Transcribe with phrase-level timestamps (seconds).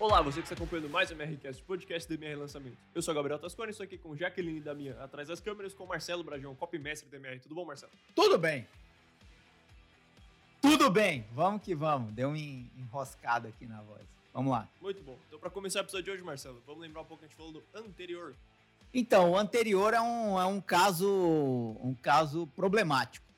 [0.00, 2.78] Olá, você que está acompanhando mais o MRCast, podcast do MR Lançamento.
[2.94, 5.84] Eu sou o Gabriel Tascone, estou aqui com Jaqueline e Damian, atrás das câmeras, com
[5.84, 7.38] Marcelo Brajão, copy-mestre do MR.
[7.38, 7.92] Tudo bom, Marcelo?
[8.14, 8.66] Tudo bem.
[10.62, 11.26] Tudo bem.
[11.34, 12.14] Vamos que vamos.
[12.14, 14.00] Deu uma enroscada aqui na voz.
[14.32, 14.66] Vamos lá.
[14.80, 15.18] Muito bom.
[15.28, 17.36] Então, para começar o episódio de hoje, Marcelo, vamos lembrar um pouco que a gente
[17.36, 18.34] falou do anterior.
[18.94, 23.29] Então, o anterior é um, é um caso um caso problemático.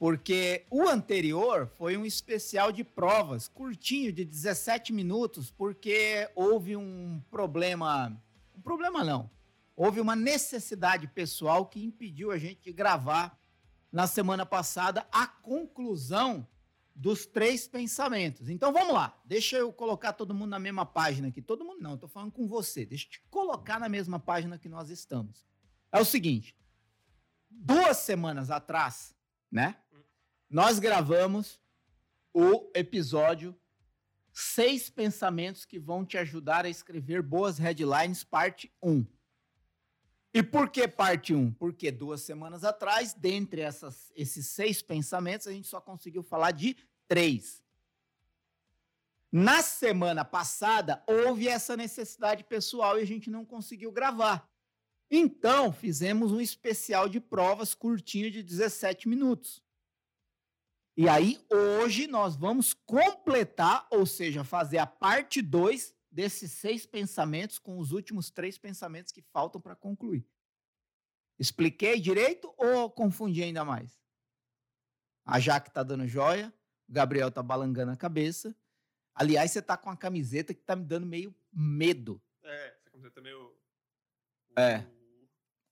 [0.00, 7.22] Porque o anterior foi um especial de provas, curtinho, de 17 minutos, porque houve um
[7.30, 8.18] problema.
[8.56, 9.30] Um problema não.
[9.76, 13.38] Houve uma necessidade pessoal que impediu a gente de gravar
[13.92, 16.48] na semana passada a conclusão
[16.94, 18.48] dos três pensamentos.
[18.48, 21.42] Então vamos lá, deixa eu colocar todo mundo na mesma página aqui.
[21.42, 22.86] Todo mundo não, tô falando com você.
[22.86, 25.46] Deixa eu te colocar na mesma página que nós estamos.
[25.92, 26.56] É o seguinte:
[27.50, 29.14] duas semanas atrás,
[29.52, 29.76] né?
[30.50, 31.60] Nós gravamos
[32.34, 33.56] o episódio
[34.32, 39.06] Seis Pensamentos que vão te ajudar a escrever boas headlines, parte 1.
[40.34, 41.52] E por que parte 1?
[41.52, 46.76] Porque duas semanas atrás, dentre essas, esses seis pensamentos, a gente só conseguiu falar de
[47.06, 47.62] três.
[49.30, 54.50] Na semana passada, houve essa necessidade pessoal e a gente não conseguiu gravar.
[55.08, 59.62] Então, fizemos um especial de provas curtinho de 17 minutos.
[61.00, 67.58] E aí, hoje, nós vamos completar, ou seja, fazer a parte 2 desses seis pensamentos
[67.58, 70.28] com os últimos três pensamentos que faltam para concluir.
[71.38, 73.98] Expliquei direito ou confundi ainda mais?
[75.24, 76.52] A Jaque está dando joia,
[76.86, 78.54] o Gabriel está balangando a cabeça.
[79.14, 82.20] Aliás, você está com uma camiseta que está me dando meio medo.
[82.42, 83.56] É, essa camiseta é meio.
[84.54, 84.86] É.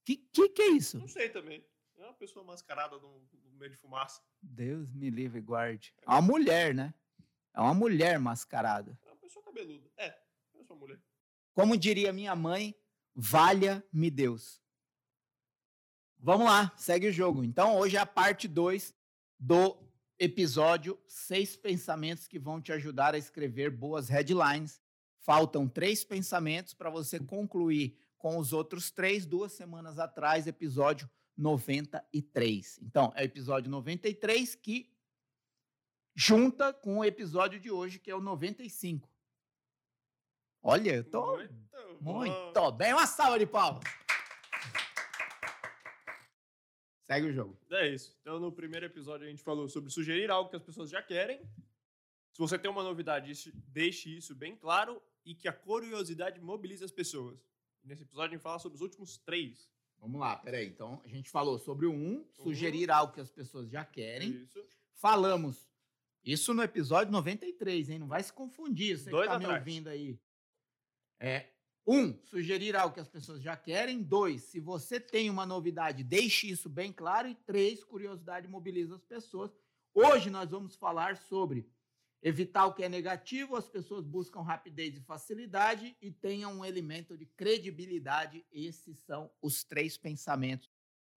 [0.03, 0.97] Que, que que é isso?
[0.97, 1.63] Não sei também.
[1.99, 4.21] É uma pessoa mascarada no, no meio de fumaça.
[4.41, 5.93] Deus me livre e guarde.
[6.01, 6.93] É uma mulher, né?
[7.53, 8.97] É uma mulher mascarada.
[9.05, 9.91] É uma pessoa cabeluda.
[9.97, 10.17] É,
[10.49, 10.97] sou uma mulher.
[11.53, 12.73] Como diria minha mãe,
[13.13, 14.61] valha-me Deus.
[16.17, 17.43] Vamos lá, segue o jogo.
[17.43, 18.95] Então, hoje é a parte 2
[19.37, 19.77] do
[20.17, 24.81] episódio Seis Pensamentos que vão te ajudar a escrever boas headlines.
[25.19, 32.79] Faltam três pensamentos para você concluir com os outros três, duas semanas atrás, episódio 93.
[32.83, 34.93] Então, é o episódio 93 que
[36.13, 39.09] junta com o episódio de hoje, que é o 95.
[40.61, 41.53] Olha, eu tô muito,
[42.01, 42.91] muito bem.
[42.91, 43.83] Uma salva de palmas.
[47.09, 47.57] Segue o jogo.
[47.71, 48.15] É isso.
[48.21, 51.39] Então, no primeiro episódio, a gente falou sobre sugerir algo que as pessoas já querem.
[52.33, 56.91] Se você tem uma novidade, deixe isso bem claro e que a curiosidade mobilize as
[56.91, 57.39] pessoas.
[57.81, 59.71] Nesse episódio, a gente fala sobre os últimos três.
[60.01, 60.67] Vamos lá, peraí.
[60.67, 62.95] Então, a gente falou sobre o um, sugerir uhum.
[62.95, 64.29] algo que as pessoas já querem.
[64.31, 64.63] Isso.
[64.95, 65.67] Falamos.
[66.23, 67.99] Isso no episódio 93, hein?
[67.99, 69.53] Não vai se confundir, você Dois que tá atrás.
[69.53, 70.19] me ouvindo aí.
[71.19, 71.47] É,
[71.85, 74.03] um, sugerir algo que as pessoas já querem.
[74.03, 77.27] Dois, se você tem uma novidade, deixe isso bem claro.
[77.27, 79.51] E três, curiosidade mobiliza as pessoas.
[79.93, 81.67] Hoje nós vamos falar sobre
[82.21, 87.17] evitar o que é negativo, as pessoas buscam rapidez e facilidade e tenham um elemento
[87.17, 88.45] de credibilidade.
[88.51, 90.69] Esses são os três pensamentos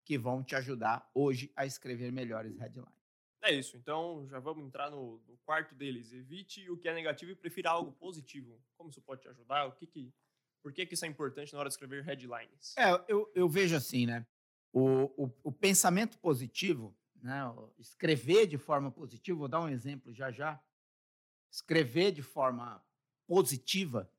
[0.05, 3.01] que vão te ajudar hoje a escrever melhores headlines.
[3.43, 3.75] É isso.
[3.75, 6.13] Então, já vamos entrar no, no quarto deles.
[6.13, 8.61] Evite o que é negativo e prefira algo positivo.
[8.77, 9.65] Como isso pode te ajudar?
[9.65, 10.13] O que que,
[10.61, 12.75] por que, que isso é importante na hora de escrever headlines?
[12.77, 14.25] É, eu, eu vejo assim, né?
[14.71, 17.41] O, o, o pensamento positivo, né?
[17.79, 20.61] escrever de forma positiva, vou dar um exemplo já já
[21.51, 22.83] escrever de forma
[23.27, 24.11] positiva,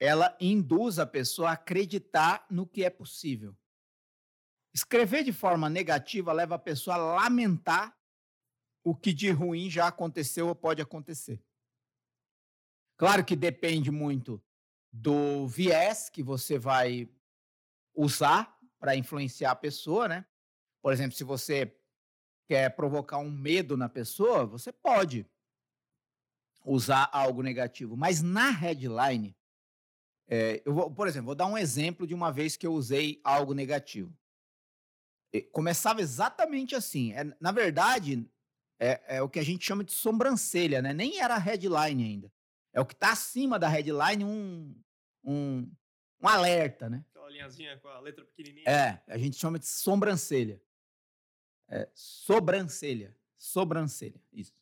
[0.00, 3.56] ela induz a pessoa a acreditar no que é possível.
[4.74, 7.96] Escrever de forma negativa leva a pessoa a lamentar
[8.82, 11.40] o que de ruim já aconteceu ou pode acontecer.
[12.96, 14.42] Claro que depende muito
[14.90, 17.08] do viés que você vai
[17.94, 20.26] usar para influenciar a pessoa, né?
[20.80, 21.78] Por exemplo, se você
[22.48, 25.26] quer provocar um medo na pessoa, você pode
[26.64, 27.96] usar algo negativo.
[27.96, 29.36] Mas na headline,
[30.28, 33.20] é, eu vou, por exemplo, vou dar um exemplo de uma vez que eu usei
[33.24, 34.16] algo negativo.
[35.50, 37.12] Começava exatamente assim.
[37.12, 38.28] É, na verdade,
[38.78, 40.92] é, é, o que a gente chama de sobrancelha, né?
[40.92, 42.32] Nem era headline ainda.
[42.72, 44.74] É o que está acima da headline, um,
[45.24, 45.70] um,
[46.20, 47.04] um alerta, né?
[47.10, 48.68] Aquela linhazinha com a letra pequenininha.
[48.68, 50.60] É, a gente chama de sobrancelha.
[51.68, 53.16] É, sobrancelha.
[53.38, 54.61] Sobrancelha, isso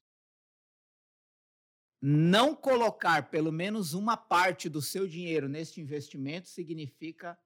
[2.00, 7.38] não colocar pelo menos uma parte do seu dinheiro neste investimento significa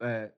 [0.00, 0.32] é,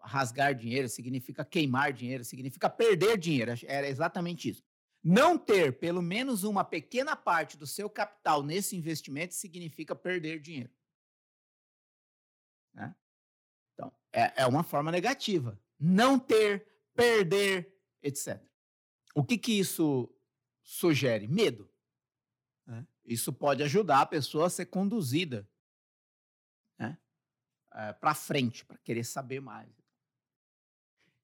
[0.00, 3.52] rasgar dinheiro, significa queimar dinheiro, significa perder dinheiro.
[3.66, 4.62] Era exatamente isso.
[5.02, 10.70] Não ter pelo menos uma pequena parte do seu capital nesse investimento significa perder dinheiro.
[12.74, 12.94] Né?
[13.74, 15.58] Então, é, é uma forma negativa.
[15.78, 17.72] Não ter, perder,
[18.02, 18.42] etc.
[19.14, 20.12] O que, que isso
[20.68, 21.26] sugere?
[21.26, 21.66] Medo.
[22.66, 22.86] Né?
[23.02, 25.48] Isso pode ajudar a pessoa a ser conduzida
[26.78, 26.98] né?
[27.72, 29.70] é, para frente, para querer saber mais.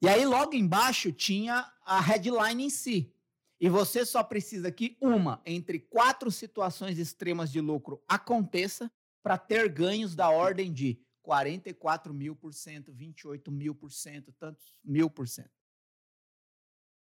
[0.00, 3.14] E aí, logo embaixo, tinha a headline em si.
[3.60, 8.90] E você só precisa que uma entre quatro situações extremas de lucro aconteça
[9.22, 14.76] para ter ganhos da ordem de 44 mil por cento, 28 mil por cento, tantos
[14.82, 15.63] mil por cento.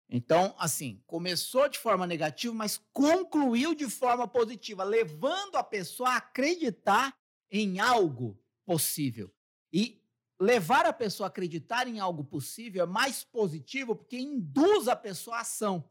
[0.09, 6.17] Então, assim, começou de forma negativa, mas concluiu de forma positiva, levando a pessoa a
[6.17, 7.15] acreditar
[7.51, 9.31] em algo possível.
[9.71, 10.03] E
[10.39, 15.37] levar a pessoa a acreditar em algo possível é mais positivo porque induz a pessoa
[15.37, 15.87] à ação.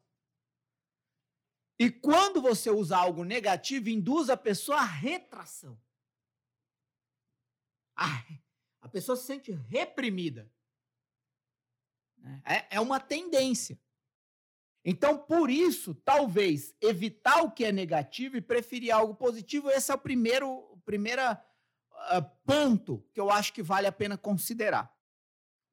[1.78, 5.80] E quando você usa algo negativo, induz a pessoa à retração.
[7.94, 8.24] A,
[8.80, 10.50] a pessoa se sente reprimida.
[12.16, 12.42] Né?
[12.44, 13.78] É, é uma tendência.
[14.90, 19.94] Então, por isso, talvez evitar o que é negativo e preferir algo positivo, esse é
[19.94, 21.36] o primeiro, o primeiro uh,
[22.46, 24.90] ponto que eu acho que vale a pena considerar.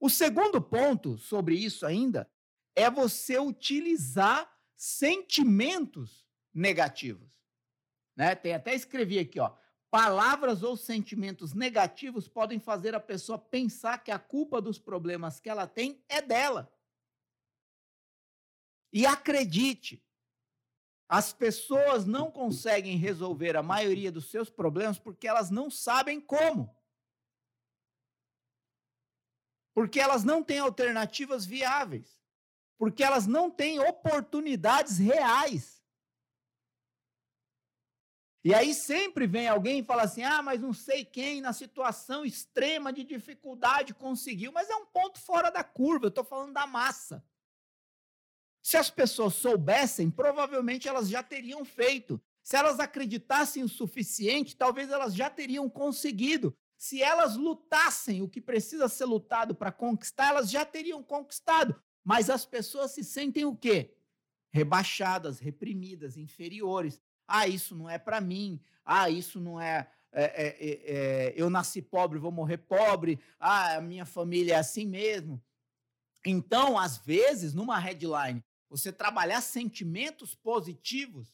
[0.02, 2.30] O segundo ponto sobre isso ainda
[2.76, 7.42] é você utilizar sentimentos negativos.
[8.18, 8.36] Né?
[8.36, 9.54] Tem até escrevi aqui, ó.
[9.90, 15.50] Palavras ou sentimentos negativos podem fazer a pessoa pensar que a culpa dos problemas que
[15.50, 16.70] ela tem é dela.
[18.96, 20.04] E acredite,
[21.08, 26.76] as pessoas não conseguem resolver a maioria dos seus problemas porque elas não sabem como.
[29.76, 32.16] Porque elas não têm alternativas viáveis
[32.78, 35.84] porque elas não têm oportunidades reais.
[38.44, 42.24] E aí sempre vem alguém e fala assim: ah, mas não sei quem na situação
[42.24, 46.68] extrema de dificuldade conseguiu, mas é um ponto fora da curva, eu estou falando da
[46.68, 47.26] massa.
[48.66, 52.20] Se as pessoas soubessem, provavelmente elas já teriam feito.
[52.42, 56.52] Se elas acreditassem o suficiente, talvez elas já teriam conseguido.
[56.76, 61.80] Se elas lutassem o que precisa ser lutado para conquistar, elas já teriam conquistado.
[62.04, 63.94] Mas as pessoas se sentem o quê?
[64.52, 67.00] Rebaixadas, reprimidas, inferiores.
[67.28, 68.60] Ah, isso não é para mim.
[68.84, 73.20] Ah, isso não é é, é, é, é, eu nasci pobre, vou morrer pobre.
[73.40, 75.40] Ah, a minha família é assim mesmo.
[76.26, 78.44] Então, às vezes, numa headline,
[78.78, 81.34] você trabalhar sentimentos positivos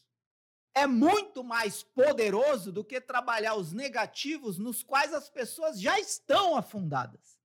[0.74, 6.56] é muito mais poderoso do que trabalhar os negativos nos quais as pessoas já estão
[6.56, 7.38] afundadas.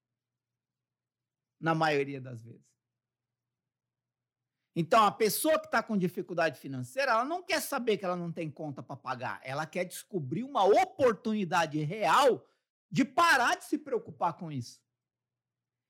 [1.60, 2.68] Na maioria das vezes.
[4.76, 8.32] Então, a pessoa que está com dificuldade financeira, ela não quer saber que ela não
[8.32, 9.42] tem conta para pagar.
[9.44, 12.46] Ela quer descobrir uma oportunidade real
[12.90, 14.80] de parar de se preocupar com isso.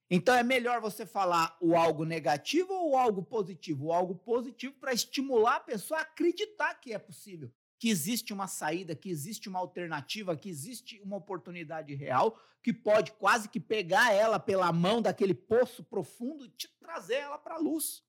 [0.10, 3.88] Então, é melhor você falar o algo negativo ou o algo positivo?
[3.88, 8.48] O algo positivo para estimular a pessoa a acreditar que é possível, que existe uma
[8.48, 14.12] saída, que existe uma alternativa, que existe uma oportunidade real que pode quase que pegar
[14.12, 18.04] ela pela mão daquele poço profundo e te trazer ela para a luz.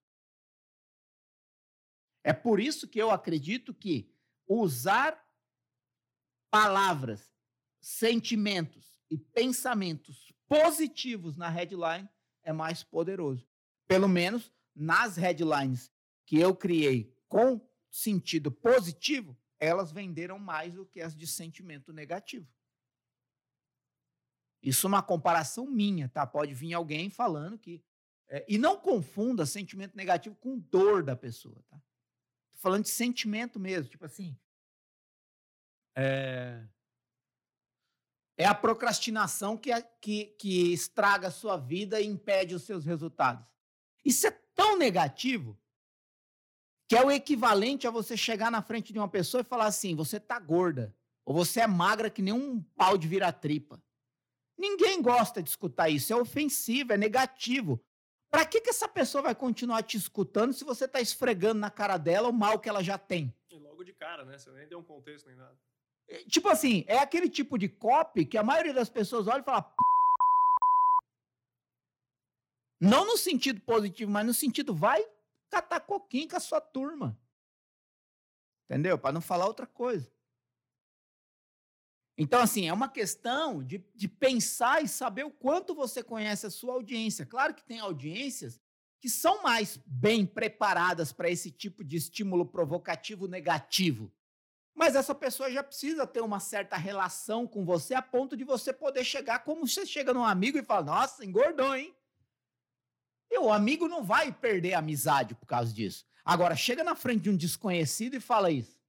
[2.24, 4.12] É por isso que eu acredito que
[4.48, 5.24] usar
[6.50, 7.32] palavras,
[7.80, 12.08] sentimentos e pensamentos positivos na headline
[12.42, 13.46] é mais poderoso.
[13.86, 15.92] Pelo menos nas headlines
[16.24, 22.48] que eu criei com sentido positivo, elas venderam mais do que as de sentimento negativo.
[24.62, 26.26] Isso é uma comparação minha, tá?
[26.26, 27.82] Pode vir alguém falando que.
[28.30, 31.76] É, e não confunda sentimento negativo com dor da pessoa, tá?
[32.52, 34.36] Tô falando de sentimento mesmo, tipo assim.
[35.96, 36.66] É,
[38.38, 43.44] é a procrastinação que, que, que estraga a sua vida e impede os seus resultados.
[44.04, 45.58] Isso é tão negativo
[46.88, 49.96] que é o equivalente a você chegar na frente de uma pessoa e falar assim:
[49.96, 53.82] você tá gorda, ou você é magra que nem um pau de vira-tripa.
[54.56, 57.84] Ninguém gosta de escutar isso, é ofensivo, é negativo.
[58.30, 61.96] Para que, que essa pessoa vai continuar te escutando se você está esfregando na cara
[61.96, 63.34] dela o mal que ela já tem?
[63.50, 64.38] E logo de cara, né?
[64.38, 65.56] Você nem deu um contexto nem nada.
[66.08, 69.44] É, tipo assim, é aquele tipo de copy que a maioria das pessoas olha e
[69.44, 69.74] fala.
[72.80, 75.04] Não no sentido positivo, mas no sentido vai
[75.50, 77.18] catar coquinho com a sua turma.
[78.64, 78.98] Entendeu?
[78.98, 80.10] Para não falar outra coisa.
[82.16, 86.50] Então, assim, é uma questão de, de pensar e saber o quanto você conhece a
[86.50, 87.24] sua audiência.
[87.24, 88.60] Claro que tem audiências
[89.00, 94.12] que são mais bem preparadas para esse tipo de estímulo provocativo negativo.
[94.78, 98.72] Mas essa pessoa já precisa ter uma certa relação com você a ponto de você
[98.72, 101.92] poder chegar como você chega num amigo e fala: Nossa, engordou, hein?
[103.28, 106.06] E o amigo não vai perder a amizade por causa disso.
[106.24, 108.80] Agora, chega na frente de um desconhecido e fala isso.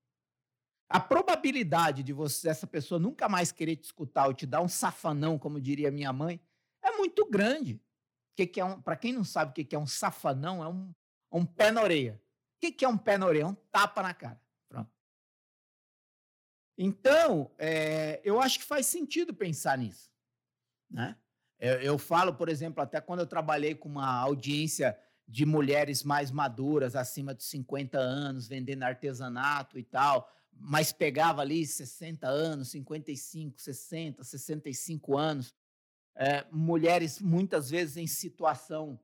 [0.88, 4.68] A probabilidade de você, essa pessoa nunca mais querer te escutar ou te dar um
[4.68, 6.40] safanão, como diria minha mãe,
[6.84, 7.82] é muito grande.
[8.36, 10.68] Que que é um, Para quem não sabe o que, que é um safanão, é
[10.68, 10.94] um,
[11.32, 12.22] um pé na orelha.
[12.58, 13.44] O que, que é um pé na orelha?
[13.44, 14.40] É um tapa na cara.
[16.82, 20.10] Então, é, eu acho que faz sentido pensar nisso.
[20.90, 21.14] Né?
[21.60, 26.32] Eu, eu falo, por exemplo, até quando eu trabalhei com uma audiência de mulheres mais
[26.32, 33.60] maduras, acima de 50 anos, vendendo artesanato e tal, mas pegava ali 60 anos, 55,
[33.60, 35.54] 60, 65 anos,
[36.16, 38.98] é, mulheres muitas vezes em situação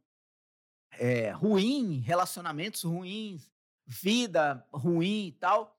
[0.91, 3.51] é, ruim, relacionamentos ruins,
[3.85, 5.74] vida ruim e tal.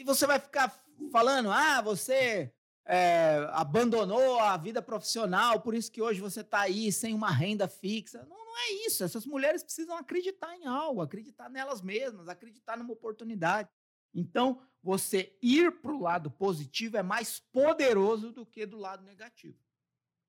[0.00, 0.74] E você vai ficar
[1.12, 2.50] falando, ah, você
[2.86, 7.68] é, abandonou a vida profissional, por isso que hoje você está aí sem uma renda
[7.68, 8.24] fixa.
[8.24, 9.04] Não, não é isso.
[9.04, 13.68] Essas mulheres precisam acreditar em algo, acreditar nelas mesmas, acreditar numa oportunidade.
[14.14, 19.58] Então, você ir para o lado positivo é mais poderoso do que do lado negativo.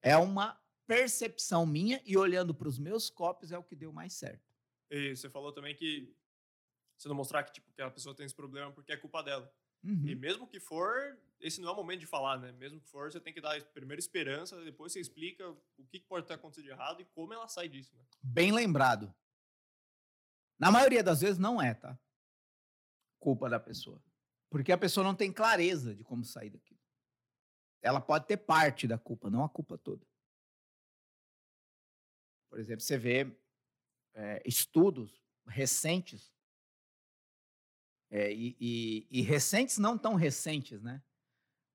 [0.02, 4.12] É uma percepção minha e olhando para os meus copos é o que deu mais
[4.12, 4.54] certo.
[4.90, 6.14] E você falou também que
[6.98, 9.50] você não mostrar que, tipo, que a pessoa tem esse problema porque é culpa dela.
[9.84, 10.08] Uhum.
[10.08, 12.52] E mesmo que for, esse não é o momento de falar, né?
[12.52, 16.28] Mesmo que for, você tem que dar primeiro esperança, depois você explica o que pode
[16.28, 17.96] ter acontecido de errado e como ela sai disso.
[17.96, 18.04] Né?
[18.22, 19.14] Bem lembrado.
[20.60, 22.00] Na maioria das vezes não é, tá?
[23.20, 24.02] Culpa da pessoa.
[24.50, 26.80] Porque a pessoa não tem clareza de como sair daquilo.
[27.82, 30.06] Ela pode ter parte da culpa, não a culpa toda.
[32.50, 33.36] Por exemplo, você vê
[34.14, 36.32] é, estudos recentes
[38.12, 41.02] é, e, e, e, recentes não tão recentes, né?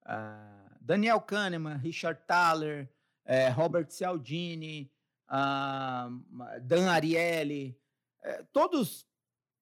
[0.05, 2.93] Uh, Daniel Kahneman, Richard Thaler,
[3.25, 4.93] é, Robert Cialdini,
[5.31, 7.81] uh, Dan Ariely,
[8.23, 9.07] é, todos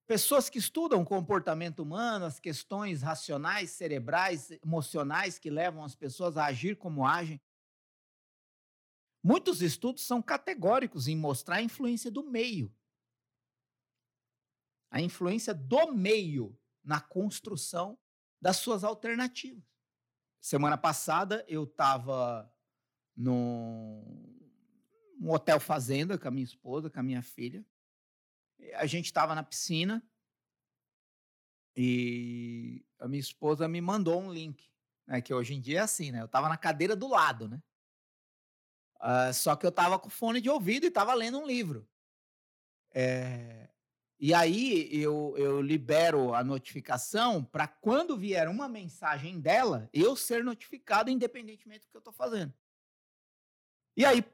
[0.04, 6.36] pessoas que estudam o comportamento humano, as questões racionais, cerebrais, emocionais que levam as pessoas
[6.36, 7.40] a agir como agem.
[9.22, 12.70] Muitos estudos são categóricos em mostrar a influência do meio.
[14.90, 17.98] A influência do meio na construção
[18.40, 19.64] das suas alternativas.
[20.40, 22.52] Semana passada eu estava
[23.16, 24.38] num,
[25.18, 27.64] num hotel fazenda com a minha esposa, com a minha filha.
[28.74, 30.06] A gente estava na piscina
[31.74, 34.70] e a minha esposa me mandou um link,
[35.06, 36.20] né, que hoje em dia é assim, né?
[36.20, 37.62] Eu estava na cadeira do lado, né?
[39.00, 41.88] Uh, só que eu estava com fone de ouvido e estava lendo um livro.
[42.90, 43.68] É,
[44.26, 50.42] e aí eu, eu libero a notificação para quando vier uma mensagem dela, eu ser
[50.42, 52.50] notificado independentemente do que eu estou fazendo.
[53.94, 54.24] E aí,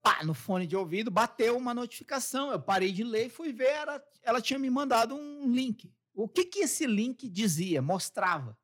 [0.00, 2.52] pá, no fone de ouvido, bateu uma notificação.
[2.52, 5.92] Eu parei de ler e fui ver, ela, ela tinha me mandado um link.
[6.14, 7.82] O que, que esse link dizia?
[7.82, 8.56] Mostrava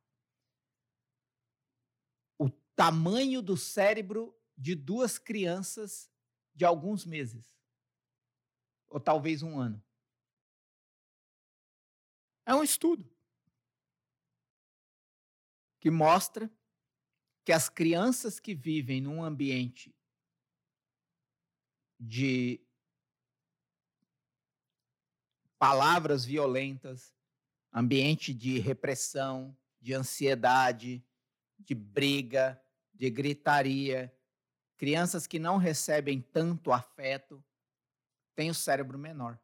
[2.38, 6.08] o tamanho do cérebro de duas crianças
[6.54, 7.44] de alguns meses,
[8.86, 9.82] ou talvez um ano.
[12.46, 13.08] É um estudo.
[15.80, 16.50] Que mostra
[17.44, 19.94] que as crianças que vivem num ambiente
[21.98, 22.60] de
[25.58, 27.14] palavras violentas,
[27.72, 31.04] ambiente de repressão, de ansiedade,
[31.58, 32.60] de briga,
[32.92, 34.14] de gritaria,
[34.76, 37.42] crianças que não recebem tanto afeto,
[38.34, 39.38] têm o cérebro menor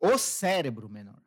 [0.00, 1.22] o cérebro menor.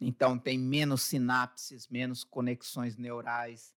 [0.00, 3.74] Então, tem menos sinapses, menos conexões neurais,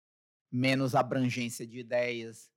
[0.51, 2.51] menos abrangência de ideias.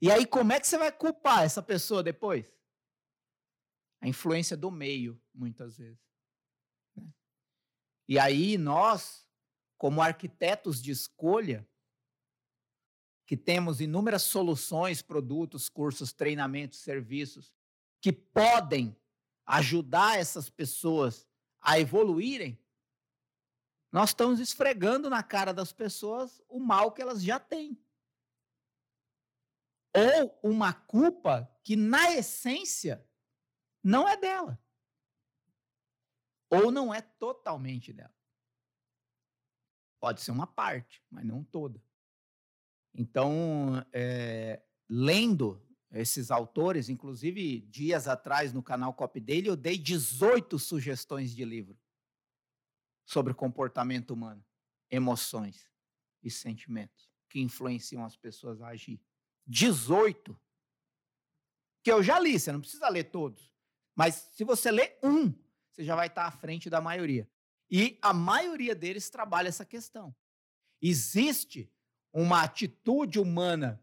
[0.00, 2.46] E aí, como é que você vai culpar essa pessoa depois?
[4.00, 6.00] A influência do meio, muitas vezes.
[6.96, 7.12] Né?
[8.08, 9.28] E aí, nós,
[9.76, 11.68] como arquitetos de escolha,
[13.30, 17.54] que temos inúmeras soluções, produtos, cursos, treinamentos, serviços
[18.00, 19.00] que podem
[19.46, 21.28] ajudar essas pessoas
[21.60, 22.60] a evoluírem,
[23.92, 27.80] nós estamos esfregando na cara das pessoas o mal que elas já têm.
[29.96, 33.08] Ou uma culpa que, na essência,
[33.80, 34.60] não é dela.
[36.50, 38.12] Ou não é totalmente dela.
[40.00, 41.80] Pode ser uma parte, mas não toda.
[42.94, 50.58] Então, é, lendo esses autores, inclusive dias atrás no canal Cop Daily, eu dei 18
[50.58, 51.78] sugestões de livro
[53.04, 54.44] sobre comportamento humano,
[54.90, 55.68] emoções
[56.22, 59.00] e sentimentos que influenciam as pessoas a agir.
[59.46, 60.38] 18
[61.82, 63.50] que eu já li, você não precisa ler todos.
[63.96, 65.32] Mas se você ler um,
[65.70, 67.28] você já vai estar à frente da maioria.
[67.70, 70.14] E a maioria deles trabalha essa questão.
[70.82, 71.72] Existe
[72.12, 73.82] uma atitude humana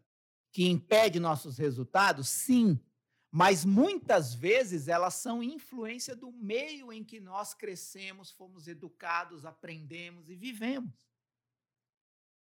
[0.52, 2.28] que impede nossos resultados?
[2.28, 2.80] Sim.
[3.30, 10.30] Mas muitas vezes elas são influência do meio em que nós crescemos, fomos educados, aprendemos
[10.30, 11.08] e vivemos.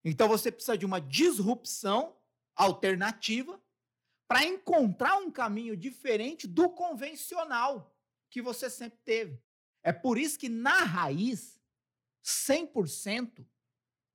[0.02, 2.16] Então você precisa de uma disrupção
[2.56, 3.60] alternativa
[4.26, 7.94] para encontrar um caminho diferente do convencional
[8.30, 9.42] que você sempre teve.
[9.82, 11.60] É por isso que na raiz,
[12.24, 13.44] 100%,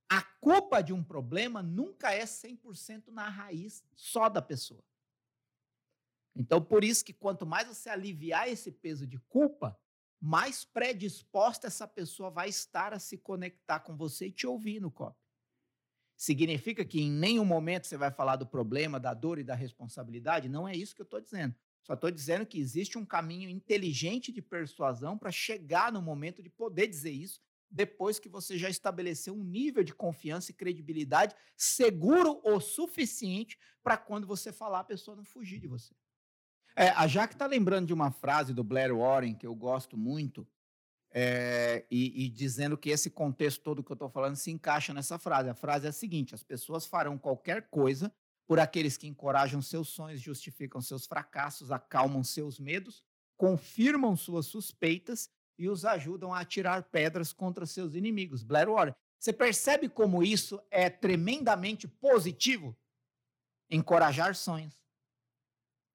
[0.10, 4.84] a culpa de um problema nunca é 100% na raiz só da pessoa.
[6.36, 9.80] Então, por isso que quanto mais você aliviar esse peso de culpa,
[10.20, 14.92] mais predisposta essa pessoa vai estar a se conectar com você e te ouvir no
[14.92, 15.18] copo.
[16.18, 20.48] Significa que em nenhum momento você vai falar do problema, da dor e da responsabilidade?
[20.48, 21.56] Não é isso que eu estou dizendo.
[21.84, 26.50] Só estou dizendo que existe um caminho inteligente de persuasão para chegar no momento de
[26.50, 32.42] poder dizer isso depois que você já estabeleceu um nível de confiança e credibilidade seguro
[32.44, 35.94] o suficiente para quando você falar a pessoa não fugir de você.
[36.76, 40.48] É, a Jaque está lembrando de uma frase do Blair Warren que eu gosto muito,
[41.18, 45.18] é, e, e, dizendo que esse contexto todo que eu estou falando se encaixa nessa
[45.18, 45.48] frase.
[45.48, 48.14] A frase é a seguinte: as pessoas farão qualquer coisa
[48.46, 53.02] por aqueles que encorajam seus sonhos, justificam seus fracassos, acalmam seus medos,
[53.38, 58.44] confirmam suas suspeitas e os ajudam a atirar pedras contra seus inimigos.
[58.44, 58.94] Blair Warren.
[59.18, 62.78] Você percebe como isso é tremendamente positivo?
[63.70, 64.86] Encorajar sonhos,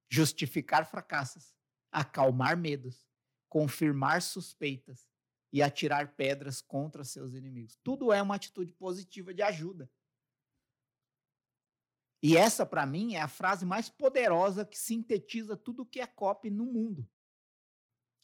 [0.08, 1.54] justificar fracassos,
[1.92, 3.06] acalmar medos,
[3.48, 5.08] confirmar suspeitas
[5.52, 7.76] e atirar pedras contra seus inimigos.
[7.82, 9.90] Tudo é uma atitude positiva de ajuda.
[12.22, 16.06] E essa, para mim, é a frase mais poderosa que sintetiza tudo o que é
[16.06, 17.08] COP no mundo.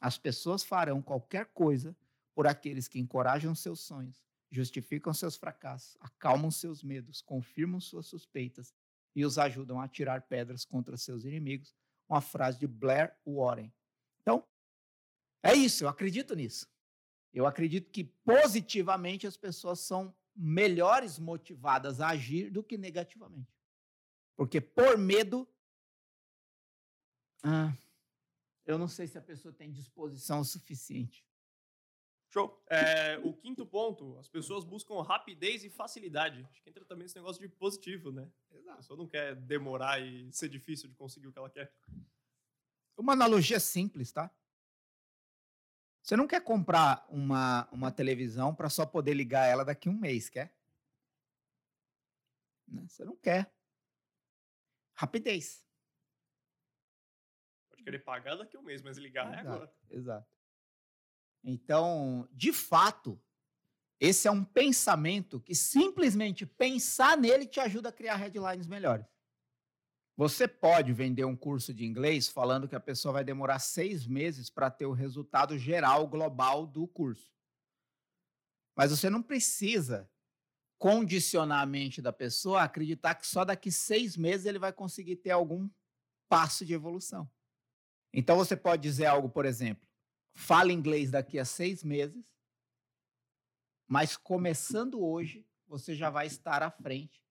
[0.00, 1.96] As pessoas farão qualquer coisa
[2.35, 8.74] por aqueles que encorajam seus sonhos, justificam seus fracassos, acalmam seus medos, confirmam suas suspeitas
[9.14, 11.74] e os ajudam a tirar pedras contra seus inimigos.
[12.09, 13.72] Uma frase de Blair Warren.
[14.20, 14.44] Então,
[15.42, 16.68] é isso, eu acredito nisso.
[17.32, 23.56] Eu acredito que positivamente as pessoas são melhores motivadas a agir do que negativamente.
[24.37, 25.48] Porque por medo,
[27.42, 27.72] ah,
[28.66, 31.24] eu não sei se a pessoa tem disposição suficiente.
[32.29, 32.62] Show.
[32.68, 36.44] É, o quinto ponto, as pessoas buscam rapidez e facilidade.
[36.50, 38.29] Acho que entra também esse negócio de positivo, né?
[38.50, 38.72] Exato.
[38.72, 41.72] A pessoa não quer demorar e ser difícil de conseguir o que ela quer.
[42.96, 44.31] Uma analogia simples, tá?
[46.02, 49.96] Você não quer comprar uma, uma televisão para só poder ligar ela daqui a um
[49.96, 50.52] mês, quer?
[52.66, 52.85] Né?
[52.88, 53.52] Você não quer.
[54.94, 55.65] Rapidez
[57.87, 59.72] querer pagar daqui a um mês, mas ligar é exato, é agora.
[59.88, 60.29] Exato.
[61.44, 63.22] Então, de fato,
[64.01, 69.07] esse é um pensamento que simplesmente pensar nele te ajuda a criar headlines melhores.
[70.16, 74.51] Você pode vender um curso de inglês falando que a pessoa vai demorar seis meses
[74.51, 77.31] para ter o resultado geral global do curso.
[78.75, 80.11] Mas você não precisa
[80.77, 85.16] condicionar a mente da pessoa a acreditar que só daqui seis meses ele vai conseguir
[85.16, 85.70] ter algum
[86.29, 87.31] passo de evolução.
[88.18, 89.87] Então você pode dizer algo, por exemplo,
[90.35, 92.24] fala inglês daqui a seis meses,
[93.87, 97.22] mas começando hoje, você já vai estar à frente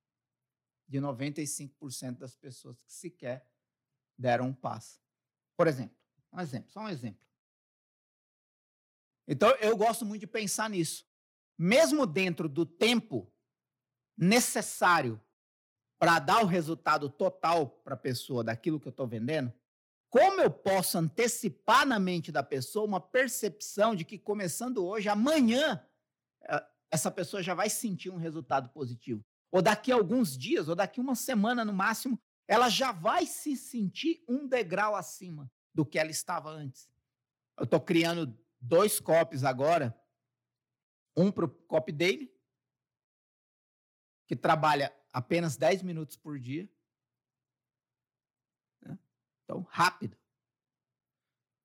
[0.88, 3.50] de 95% das pessoas que sequer
[4.16, 5.02] deram um passo.
[5.58, 5.98] Por exemplo,
[6.32, 7.26] um exemplo, só um exemplo.
[9.28, 11.04] Então eu gosto muito de pensar nisso.
[11.58, 13.34] Mesmo dentro do tempo
[14.16, 15.20] necessário
[15.98, 19.52] para dar o resultado total para a pessoa daquilo que eu estou vendendo,
[20.16, 25.86] como eu posso antecipar na mente da pessoa uma percepção de que começando hoje, amanhã,
[26.44, 29.26] eh, essa pessoa já vai sentir um resultado positivo?
[29.52, 33.58] Ou daqui a alguns dias, ou daqui uma semana no máximo, ela já vai se
[33.58, 36.90] sentir um degrau acima do que ela estava antes.
[37.58, 39.94] Eu estou criando dois copies agora,
[41.14, 42.34] um para o copy daily,
[44.26, 46.70] que trabalha apenas 10 minutos por dia,
[49.46, 50.18] então, rápido.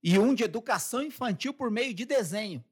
[0.02, 2.64] E um de educação infantil por meio de desenho.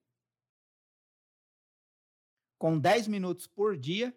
[2.59, 4.17] Com 10 minutos por dia.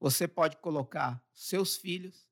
[0.00, 2.30] você pode colocar seus filhos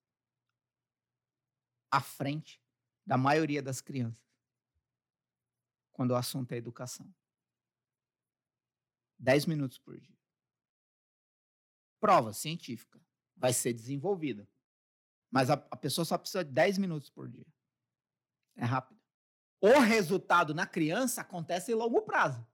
[1.91, 2.63] à frente
[3.07, 4.23] da maioria das crianças
[5.93, 7.15] quando o assunto é educação.
[9.19, 10.19] Dez minutos por dia.
[11.99, 13.01] Prova científica.
[13.37, 14.47] Vai ser desenvolvida.
[15.33, 17.47] Mas a, a pessoa só precisa de 10 minutos por dia.
[18.55, 19.01] É rápido.
[19.59, 22.47] O resultado na criança acontece em longo prazo.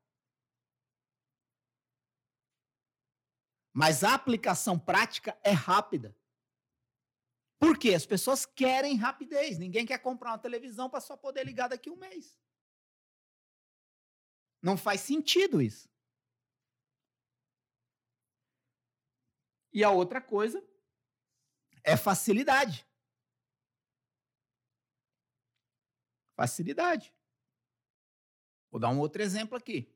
[3.73, 6.17] Mas a aplicação prática é rápida.
[7.59, 7.95] Por quê?
[7.95, 9.59] As pessoas querem rapidez.
[9.59, 12.39] Ninguém quer comprar uma televisão para só poder ligar daqui a um mês.
[14.63, 15.89] Não faz sentido isso.
[19.73, 20.65] E a outra coisa
[21.89, 22.87] é facilidade.
[26.37, 27.15] Facilidade.
[28.71, 29.91] Vou dar um outro exemplo aqui.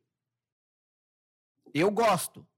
[1.75, 2.49] Eu gosto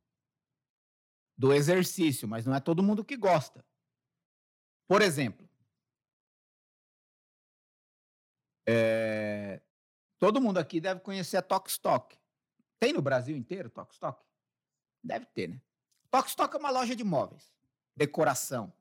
[1.37, 3.67] do exercício, mas não é todo mundo que gosta.
[4.87, 5.49] Por exemplo,
[8.69, 9.61] é,
[10.19, 12.17] todo mundo aqui deve conhecer a Tokstok.
[12.79, 14.25] Tem no Brasil inteiro Tokstok?
[15.03, 15.61] Deve ter, né?
[16.09, 17.53] Tokstok é uma loja de móveis,
[17.97, 18.73] decoração.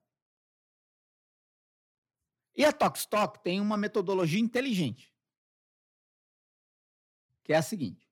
[2.55, 5.13] E a Tokstok tem uma metodologia inteligente,
[7.43, 8.07] que é a seguinte: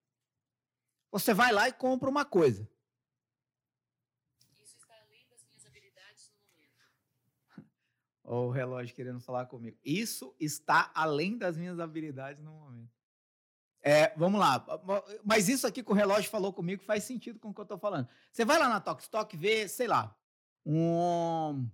[1.12, 2.67] você vai lá e compra uma coisa.
[4.60, 7.71] Isso está além das minhas habilidades no momento.
[8.23, 9.77] O relógio querendo falar comigo.
[9.84, 13.01] Isso está além das minhas habilidades no momento.
[13.84, 14.63] É, vamos lá.
[15.23, 17.77] Mas isso aqui que o relógio falou comigo faz sentido com o que eu estou
[17.77, 18.08] falando.
[18.32, 20.15] Você vai lá na Tokstok ver, sei lá,
[20.65, 21.67] um,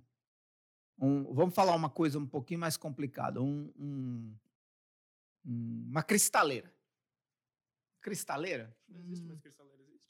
[0.99, 3.41] um, Vamos falar uma coisa um pouquinho mais complicada.
[3.41, 4.37] Um, um,
[5.45, 6.73] uma cristaleira.
[8.01, 8.75] Cristaleira?
[8.87, 9.27] Não existe Hum.
[9.27, 10.07] mais cristaleira, existe?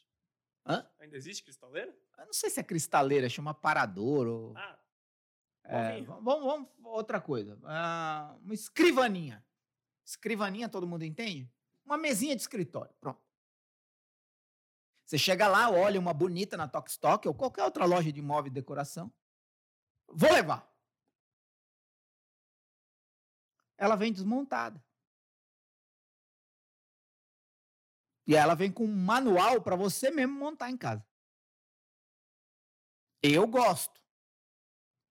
[0.65, 0.89] Hã?
[0.99, 1.97] Ainda existe cristaleira?
[2.17, 4.57] Eu não sei se é cristaleira, chama parador ou.
[4.57, 4.79] Ah,
[5.63, 7.59] É, vamos, vamos, outra coisa.
[7.65, 9.45] Ah, uma escrivaninha.
[10.05, 11.51] Escrivaninha, todo mundo entende?
[11.85, 12.93] Uma mesinha de escritório.
[13.01, 13.21] Pronto.
[15.05, 18.53] Você chega lá, olha uma bonita na Tokstok ou qualquer outra loja de imóvel e
[18.53, 19.11] decoração.
[20.07, 20.69] Vou levar.
[23.77, 24.83] Ela vem desmontada.
[28.25, 31.07] E ela vem com um manual para você mesmo montar em casa.
[33.23, 34.01] Eu gosto.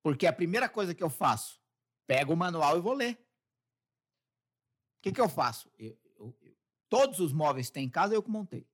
[0.03, 1.61] Porque a primeira coisa que eu faço,
[2.07, 3.15] pego o manual e vou ler.
[4.99, 5.71] O que, que eu faço?
[5.79, 6.57] Eu- eu- eu-
[6.89, 8.69] todos os móveis que tem em casa eu que montei.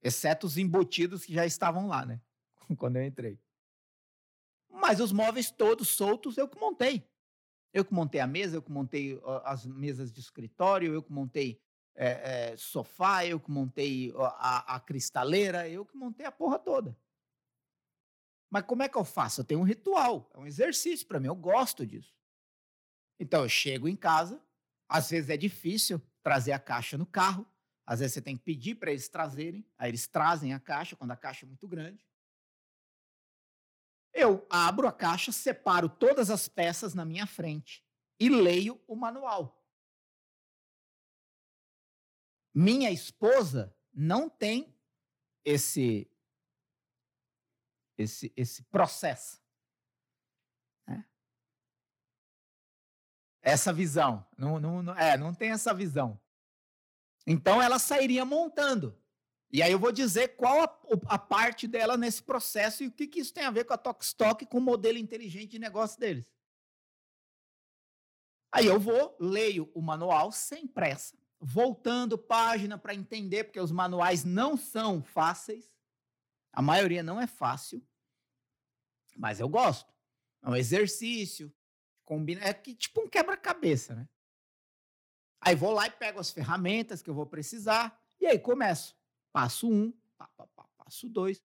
[0.00, 2.20] Exceto os embutidos que já estavam lá, né?
[2.78, 3.38] Quando eu entrei.
[4.72, 7.06] Mas os móveis todos soltos eu que montei.
[7.72, 11.60] Eu que montei a mesa, eu que montei as mesas de escritório, eu que montei
[11.94, 16.96] é, é, sofá, eu que montei a, a cristaleira, eu que montei a porra toda.
[18.50, 19.40] Mas como é que eu faço?
[19.40, 22.14] Eu tenho um ritual, é um exercício para mim, eu gosto disso.
[23.18, 24.42] Então eu chego em casa,
[24.88, 27.46] às vezes é difícil trazer a caixa no carro,
[27.86, 31.12] às vezes você tem que pedir para eles trazerem, aí eles trazem a caixa quando
[31.12, 32.06] a caixa é muito grande.
[34.12, 37.84] Eu abro a caixa, separo todas as peças na minha frente
[38.20, 39.58] e leio o manual.
[42.54, 44.76] Minha esposa não tem
[45.44, 46.08] esse
[47.96, 49.40] esse esse processo.
[50.86, 51.08] né?
[53.40, 54.26] Essa visão.
[54.36, 56.20] Não, não, não- é, não tem essa visão.
[57.26, 59.01] Então ela sairia montando.
[59.52, 63.06] E aí eu vou dizer qual a, a parte dela nesse processo e o que,
[63.06, 66.24] que isso tem a ver com a Tokstok com o modelo inteligente de negócio deles.
[68.50, 74.24] Aí eu vou, leio o manual sem pressa, voltando página para entender, porque os manuais
[74.24, 75.76] não são fáceis.
[76.50, 77.86] A maioria não é fácil,
[79.16, 79.92] mas eu gosto.
[80.42, 81.52] É um exercício,
[82.04, 84.08] combina, é que tipo um quebra-cabeça, né?
[85.40, 88.96] Aí vou lá e pego as ferramentas que eu vou precisar e aí começo.
[89.32, 89.92] Passo um,
[90.76, 91.42] passo dois.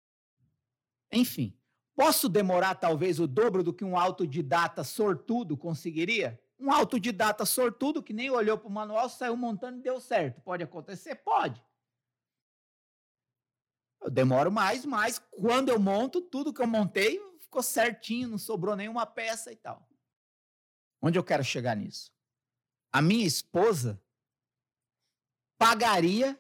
[1.12, 1.58] Enfim,
[1.96, 6.42] posso demorar talvez o dobro do que um autodidata sortudo conseguiria?
[6.60, 10.42] Um autodidata sortudo que nem olhou para o manual, saiu montando e deu certo.
[10.42, 11.16] Pode acontecer?
[11.16, 11.64] Pode.
[14.02, 18.76] Eu demoro mais, mas quando eu monto, tudo que eu montei ficou certinho, não sobrou
[18.76, 19.88] nenhuma peça e tal.
[21.02, 22.12] Onde eu quero chegar nisso?
[22.92, 24.02] A minha esposa
[25.58, 26.40] pagaria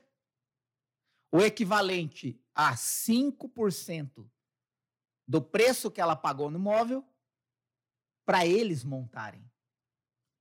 [1.31, 4.29] o equivalente a 5%
[5.27, 7.05] do preço que ela pagou no móvel
[8.25, 9.49] para eles montarem.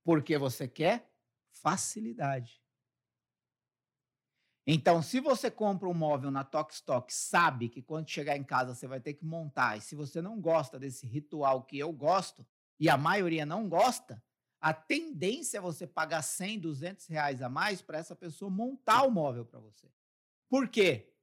[0.03, 1.11] Porque você quer
[1.49, 2.61] facilidade.
[4.69, 8.85] Então, se você compra um móvel na Tokstok, sabe que quando chegar em casa você
[8.85, 12.45] vai ter que montar, e se você não gosta desse ritual que eu gosto,
[12.77, 14.21] e a maioria não gosta,
[14.59, 19.11] a tendência é você pagar 100, 200 reais a mais para essa pessoa montar o
[19.11, 19.89] móvel para você.
[20.49, 21.13] Por quê?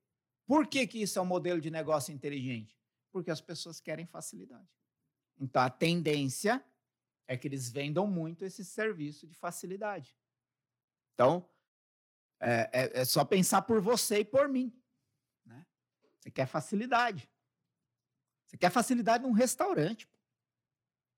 [0.47, 2.79] Por que, que isso é um modelo de negócio inteligente?
[3.11, 4.69] Porque as pessoas querem facilidade.
[5.39, 6.65] Então, a tendência
[7.27, 10.15] é que eles vendam muito esse serviço de facilidade.
[11.15, 11.49] Então,
[12.41, 14.73] é, é, é só pensar por você e por mim.
[15.45, 15.65] Né?
[16.19, 17.29] Você quer facilidade.
[18.47, 20.09] Você quer facilidade num restaurante.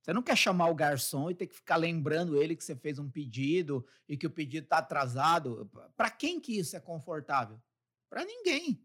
[0.00, 2.96] Você não quer chamar o garçom e ter que ficar lembrando ele que você fez
[2.98, 5.68] um pedido e que o pedido está atrasado.
[5.96, 7.60] Para quem que isso é confortável?
[8.08, 8.84] Para ninguém.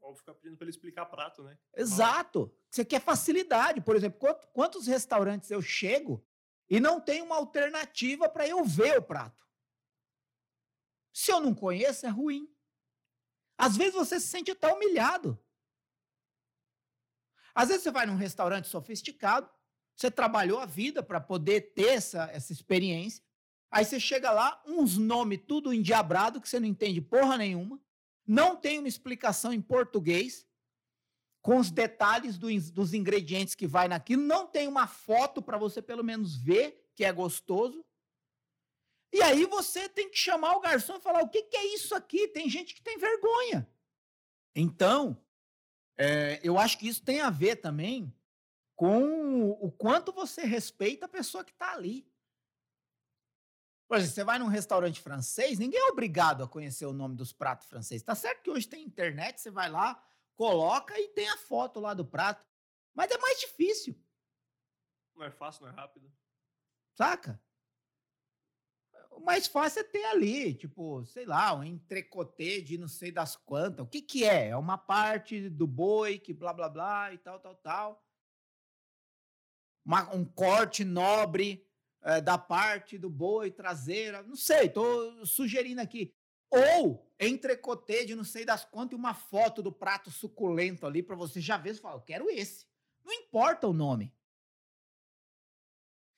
[0.00, 1.56] Ou ficar pedindo para ele explicar prato, né?
[1.76, 2.52] Exato.
[2.70, 3.80] Você quer facilidade.
[3.80, 4.18] Por exemplo,
[4.52, 6.26] quantos restaurantes eu chego
[6.68, 9.46] e não tem uma alternativa para eu ver o prato?
[11.12, 12.48] Se eu não conheço, é ruim.
[13.56, 15.38] Às vezes você se sente até humilhado.
[17.54, 19.48] Às vezes você vai num restaurante sofisticado,
[19.94, 23.22] você trabalhou a vida para poder ter essa, essa experiência.
[23.70, 27.80] Aí você chega lá, uns nomes tudo endiabrado que você não entende porra nenhuma.
[28.32, 30.46] Não tem uma explicação em português
[31.42, 34.22] com os detalhes do, dos ingredientes que vai naquilo.
[34.22, 37.84] Não tem uma foto para você pelo menos ver que é gostoso.
[39.12, 41.94] E aí você tem que chamar o garçom e falar: o que, que é isso
[41.94, 42.26] aqui?
[42.28, 43.68] Tem gente que tem vergonha.
[44.56, 45.22] Então,
[45.98, 48.10] é, eu acho que isso tem a ver também
[48.74, 52.10] com o quanto você respeita a pessoa que está ali.
[53.92, 57.30] Por exemplo, você vai num restaurante francês, ninguém é obrigado a conhecer o nome dos
[57.30, 58.02] pratos franceses.
[58.02, 60.02] Tá certo que hoje tem internet, você vai lá,
[60.34, 62.42] coloca e tem a foto lá do prato.
[62.94, 63.94] Mas é mais difícil.
[65.14, 66.10] Não é fácil, não é rápido.
[66.94, 67.38] Saca?
[69.10, 73.36] O mais fácil é ter ali, tipo, sei lá, um entrecotê de não sei das
[73.36, 73.84] quantas.
[73.84, 74.48] O que que é?
[74.48, 78.02] É uma parte do boi que blá blá blá e tal, tal, tal
[79.84, 81.66] uma, um corte nobre
[82.02, 86.14] é, da parte do boi traseira, não sei, estou sugerindo aqui.
[86.50, 91.16] Ou entrecotê de não sei das quantas e uma foto do prato suculento ali para
[91.16, 92.66] você já ver e falar, eu quero esse.
[93.04, 94.14] Não importa o nome.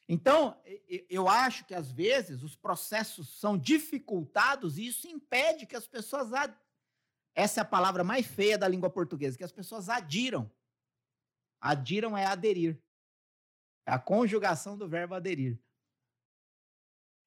[0.09, 0.61] Então,
[1.09, 6.33] eu acho que às vezes os processos são dificultados e isso impede que as pessoas.
[6.33, 6.55] Ad...
[7.35, 10.51] Essa é a palavra mais feia da língua portuguesa, que as pessoas adiram.
[11.61, 12.79] Adiram é aderir.
[13.87, 15.59] É a conjugação do verbo aderir.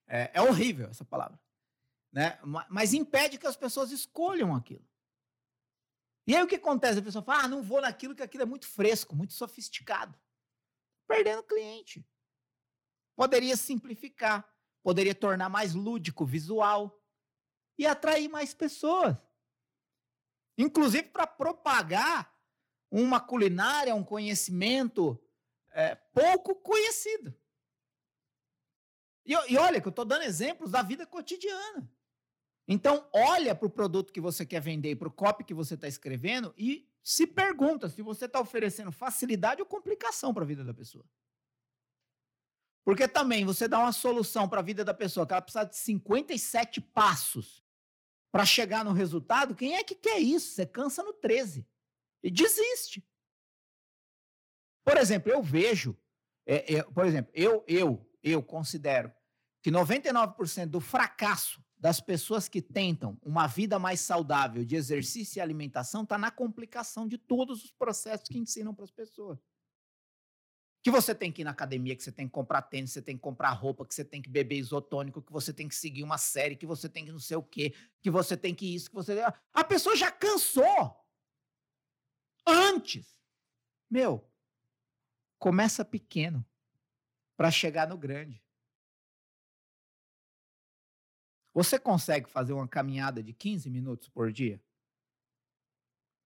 [0.07, 1.39] É, é horrível essa palavra.
[2.11, 2.39] Né?
[2.69, 4.87] Mas impede que as pessoas escolham aquilo.
[6.25, 6.99] E aí o que acontece?
[6.99, 10.17] A pessoa fala, ah, não vou naquilo que aquilo é muito fresco, muito sofisticado.
[11.07, 12.05] Perdendo cliente.
[13.15, 14.47] Poderia simplificar,
[14.83, 17.01] poderia tornar mais lúdico, visual
[17.77, 19.15] e atrair mais pessoas.
[20.57, 22.35] Inclusive para propagar
[22.91, 25.21] uma culinária, um conhecimento
[25.71, 27.33] é, pouco conhecido.
[29.27, 31.91] E, e olha que eu estou dando exemplos da vida cotidiana.
[32.65, 35.75] Então, olha para o produto que você quer vender e para o copy que você
[35.75, 40.63] está escrevendo e se pergunta se você está oferecendo facilidade ou complicação para a vida
[40.63, 41.05] da pessoa.
[42.83, 45.75] Porque também você dá uma solução para a vida da pessoa que ela precisa de
[45.75, 47.61] 57 passos
[48.31, 49.55] para chegar no resultado.
[49.55, 50.53] Quem é que quer isso?
[50.53, 51.67] Você cansa no 13
[52.23, 53.05] e desiste.
[54.85, 55.97] Por exemplo, eu vejo,
[56.45, 59.11] é, é, por exemplo, eu, eu, eu considero
[59.67, 65.41] que 99% do fracasso das pessoas que tentam uma vida mais saudável de exercício e
[65.41, 69.37] alimentação está na complicação de todos os processos que ensinam para as pessoas.
[70.81, 73.01] Que você tem que ir na academia, que você tem que comprar tênis, que você
[73.01, 76.01] tem que comprar roupa, que você tem que beber isotônico, que você tem que seguir
[76.01, 78.87] uma série, que você tem que não sei o quê, que você tem que isso,
[78.89, 79.21] que você.
[79.51, 80.95] A pessoa já cansou.
[82.47, 83.05] Antes.
[83.91, 84.25] Meu,
[85.37, 86.45] Começa pequeno
[87.35, 88.41] para chegar no grande.
[91.57, 94.63] Você consegue fazer uma caminhada de 15 minutos por dia?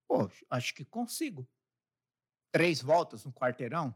[0.05, 1.47] Poxa, acho que consigo.
[2.51, 3.95] Três voltas no quarteirão?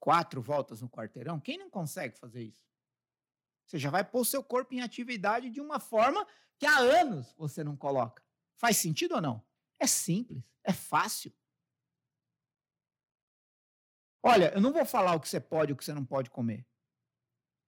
[0.00, 1.38] Quatro voltas no quarteirão?
[1.38, 2.66] Quem não consegue fazer isso?
[3.66, 6.26] Você já vai pôr seu corpo em atividade de uma forma
[6.58, 8.24] que há anos você não coloca.
[8.56, 9.46] Faz sentido ou não?
[9.78, 11.30] É simples, é fácil.
[14.22, 16.30] Olha, eu não vou falar o que você pode e o que você não pode
[16.30, 16.66] comer.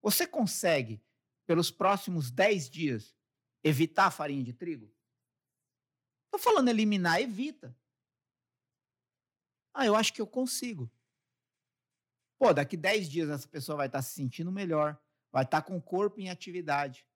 [0.00, 1.04] Você consegue,
[1.46, 3.16] pelos próximos 10 dias,
[3.62, 4.92] evitar a farinha de trigo?
[6.26, 7.74] Estou falando eliminar, evita.
[9.72, 10.90] Ah, eu acho que eu consigo.
[12.38, 14.98] Pô, daqui 10 dias essa pessoa vai estar se sentindo melhor,
[15.32, 17.06] vai estar com o corpo em atividade.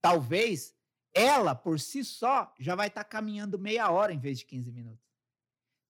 [0.00, 0.74] Talvez
[1.12, 5.10] ela por si só já vai estar caminhando meia hora em vez de 15 minutos.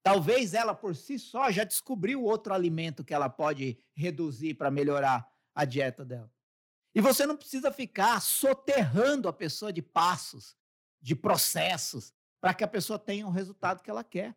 [0.03, 5.31] Talvez ela por si só já descobriu outro alimento que ela pode reduzir para melhorar
[5.55, 6.33] a dieta dela.
[6.95, 10.57] E você não precisa ficar soterrando a pessoa de passos,
[11.01, 14.37] de processos, para que a pessoa tenha o resultado que ela quer.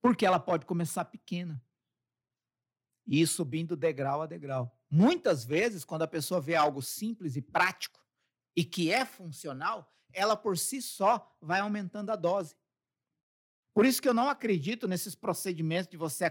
[0.00, 1.62] Porque ela pode começar pequena
[3.06, 4.74] e ir subindo degrau a degrau.
[4.88, 8.00] Muitas vezes, quando a pessoa vê algo simples e prático
[8.56, 12.56] e que é funcional, ela por si só vai aumentando a dose.
[13.74, 16.24] Por isso que eu não acredito nesses procedimentos de você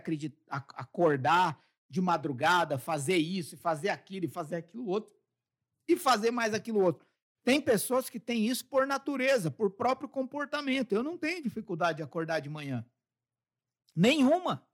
[0.76, 5.16] acordar de madrugada, fazer isso, fazer aquilo, e fazer aquilo outro,
[5.88, 7.08] e fazer mais aquilo outro.
[7.44, 10.92] Tem pessoas que têm isso por natureza, por próprio comportamento.
[10.92, 12.86] Eu não tenho dificuldade de acordar de manhã.
[13.96, 14.68] Nenhuma.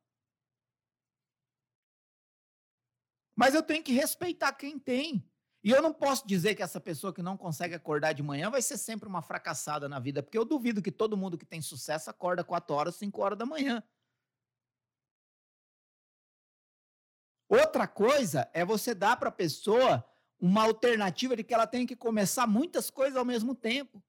[3.36, 5.24] Mas eu tenho que respeitar quem tem.
[5.64, 8.62] E eu não posso dizer que essa pessoa que não consegue acordar de manhã vai
[8.62, 12.10] ser sempre uma fracassada na vida, porque eu duvido que todo mundo que tem sucesso
[12.10, 13.82] acorda 4 horas, 5 horas da manhã.
[17.54, 20.04] Outra coisa é você dar para a pessoa
[20.40, 24.04] uma alternativa de que ela tem que começar muitas coisas ao mesmo tempo.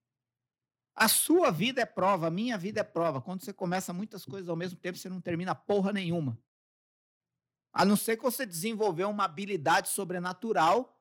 [0.95, 3.21] A sua vida é prova, a minha vida é prova.
[3.21, 6.39] Quando você começa muitas coisas ao mesmo tempo, você não termina porra nenhuma.
[7.71, 10.99] A não ser que você desenvolveu uma habilidade sobrenatural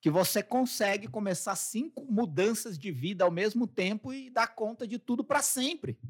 [0.00, 4.98] que você consegue começar cinco mudanças de vida ao mesmo tempo e dar conta de
[4.98, 6.00] tudo para sempre.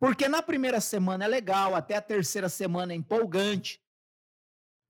[0.00, 3.80] Porque na primeira semana é legal, até a terceira semana é empolgante.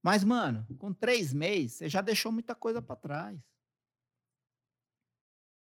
[0.01, 3.39] Mas, mano, com três meses, você já deixou muita coisa para trás.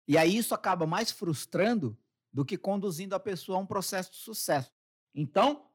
[0.08, 1.98] E aí isso acaba mais frustrando
[2.32, 4.72] do que conduzindo a pessoa a um processo de sucesso.
[5.14, 5.70] Então,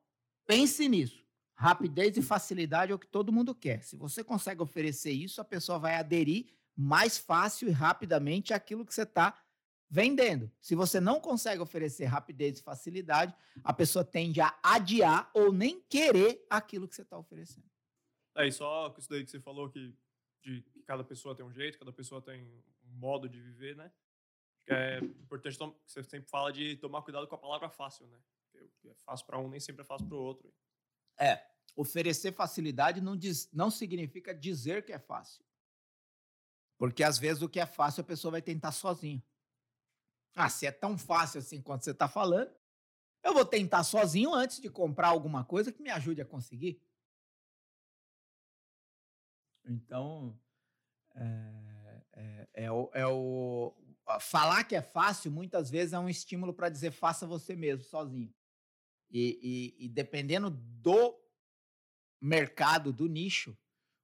[0.47, 1.25] pense nisso.
[1.55, 3.83] Rapidez e facilidade é o que todo mundo quer.
[3.83, 6.47] Se você consegue oferecer isso, a pessoa vai aderir
[6.77, 9.39] mais fácil e rapidamente aquilo que você está
[9.89, 10.51] vendendo.
[10.61, 15.81] Se você não consegue oferecer rapidez e facilidade, a pessoa tende a adiar ou nem
[15.83, 17.69] querer aquilo que você está oferecendo.
[18.37, 19.95] É, e só isso daí que você falou que,
[20.43, 22.43] de, que cada pessoa tem um jeito, cada pessoa tem
[22.85, 23.93] um modo de viver, né?
[24.67, 28.19] É importante que você sempre fala de tomar cuidado com a palavra fácil, né?
[28.53, 30.53] Porque é fácil para um, nem sempre é fácil para o outro.
[31.19, 35.45] É, oferecer facilidade não, diz, não significa dizer que é fácil.
[36.79, 39.23] Porque às vezes o que é fácil a pessoa vai tentar sozinho.
[40.35, 42.55] Ah, se é tão fácil assim quanto você está falando,
[43.23, 46.81] eu vou tentar sozinho antes de comprar alguma coisa que me ajude a conseguir.
[49.65, 50.39] Então,
[51.15, 53.75] é, é, é, o, é o.
[54.21, 58.35] Falar que é fácil muitas vezes é um estímulo para dizer faça você mesmo, sozinho.
[59.11, 61.17] E, e, e, dependendo do
[62.21, 63.57] mercado, do nicho,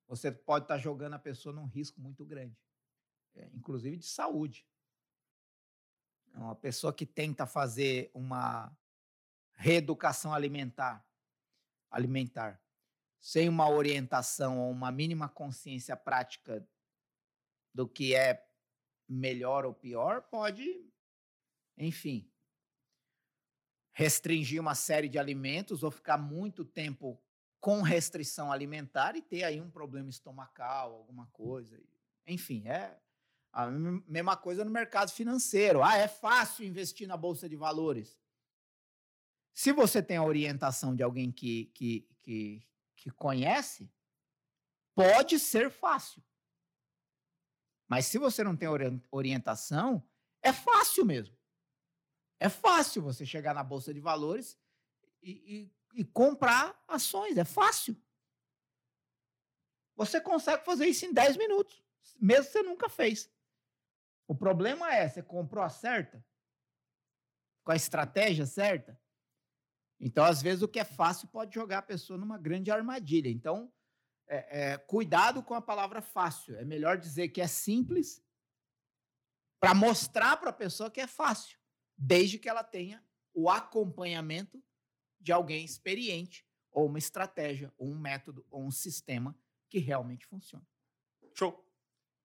[0.07, 2.57] você pode estar tá jogando a pessoa num risco muito grande
[3.37, 4.66] é, inclusive de saúde.
[6.35, 8.77] Uma pessoa que tenta fazer uma
[9.55, 11.07] reeducação alimentar,
[11.90, 12.61] alimentar,
[13.27, 16.65] sem uma orientação ou uma mínima consciência prática
[17.75, 18.49] do que é
[19.09, 20.65] melhor ou pior, pode,
[21.77, 22.31] enfim,
[23.93, 27.21] restringir uma série de alimentos ou ficar muito tempo
[27.59, 31.83] com restrição alimentar e ter aí um problema estomacal, alguma coisa.
[32.29, 32.97] Enfim, é
[33.53, 35.83] a mesma coisa no mercado financeiro.
[35.83, 38.21] Ah, é fácil investir na bolsa de valores.
[39.53, 42.62] Se você tem a orientação de alguém que, que, que,
[42.97, 43.93] que conhece,
[44.95, 46.23] pode ser fácil.
[47.87, 48.69] Mas se você não tem
[49.11, 50.03] orientação,
[50.43, 51.37] é fácil mesmo.
[52.41, 54.59] É fácil você chegar na bolsa de valores
[55.23, 55.31] e,
[55.95, 57.37] e, e comprar ações.
[57.37, 57.97] É fácil.
[59.95, 61.83] Você consegue fazer isso em 10 minutos,
[62.21, 63.31] mesmo que você nunca fez.
[64.27, 66.25] O problema é, você comprou a certa?
[67.65, 69.01] Com a estratégia certa?
[69.99, 73.29] Então, às vezes, o que é fácil pode jogar a pessoa numa grande armadilha.
[73.29, 73.73] Então,
[74.29, 76.57] é, é, cuidado com a palavra fácil.
[76.57, 78.23] É melhor dizer que é simples
[79.59, 81.59] para mostrar para a pessoa que é fácil,
[81.97, 83.03] desde que ela tenha
[83.33, 84.62] o acompanhamento
[85.20, 89.37] de alguém experiente, ou uma estratégia, ou um método, ou um sistema
[89.68, 90.66] que realmente funciona.
[91.35, 91.64] Show!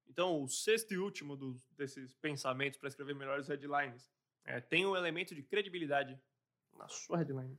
[0.08, 4.12] Então, o sexto e último dos, desses pensamentos para escrever melhores headlines
[4.44, 6.20] é, tem um elemento de credibilidade
[6.78, 7.58] na sua headline.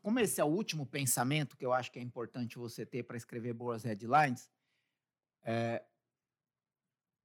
[0.00, 3.16] Como esse é o último pensamento que eu acho que é importante você ter para
[3.16, 4.50] escrever boas headlines,
[5.44, 5.84] é,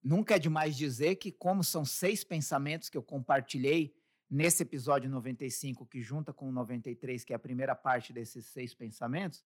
[0.04, 3.96] nunca é demais dizer que, como são seis pensamentos que eu compartilhei
[4.30, 8.74] nesse episódio 95, que junta com o 93, que é a primeira parte desses seis
[8.74, 9.44] pensamentos,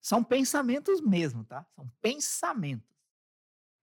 [0.00, 1.64] são pensamentos mesmo, tá?
[1.70, 2.90] São pensamentos.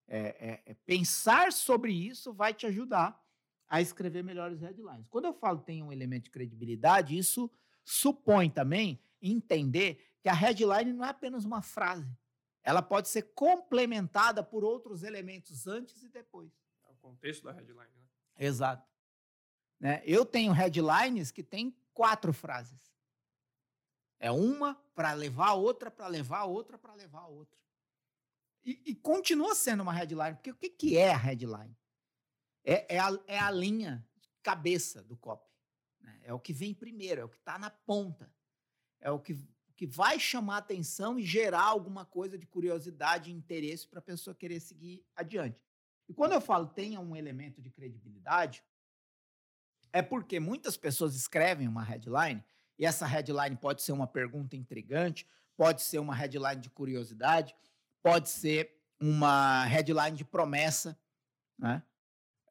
[0.08, 3.24] É, é- é pensar sobre isso vai te ajudar
[3.68, 5.08] a escrever melhores headlines.
[5.08, 7.50] Quando eu falo tem um elemento de credibilidade, isso
[7.90, 12.16] supõe também entender que a headline não é apenas uma frase.
[12.62, 16.52] Ela pode ser complementada por outros elementos antes e depois.
[16.86, 18.08] É o contexto da headline, né?
[18.38, 18.88] Exato.
[19.80, 20.04] Né?
[20.06, 22.94] Eu tenho headlines que têm quatro frases.
[24.20, 27.58] É uma para levar a outra, para levar a outra, para levar a outra.
[28.64, 31.76] E, e continua sendo uma headline, porque o que, que é a headline?
[32.64, 34.06] É, é, a, é a linha
[34.44, 35.49] cabeça do copy.
[36.30, 38.32] É o que vem primeiro, é o que está na ponta.
[39.02, 39.36] É o que,
[39.76, 44.36] que vai chamar atenção e gerar alguma coisa de curiosidade e interesse para a pessoa
[44.36, 45.60] querer seguir adiante.
[46.08, 48.64] E quando eu falo tenha um elemento de credibilidade,
[49.92, 52.46] é porque muitas pessoas escrevem uma headline
[52.78, 55.28] e essa headline pode ser uma pergunta intrigante,
[55.58, 57.56] pode ser uma headline de curiosidade,
[58.04, 60.96] pode ser uma headline de promessa,
[61.58, 61.82] né?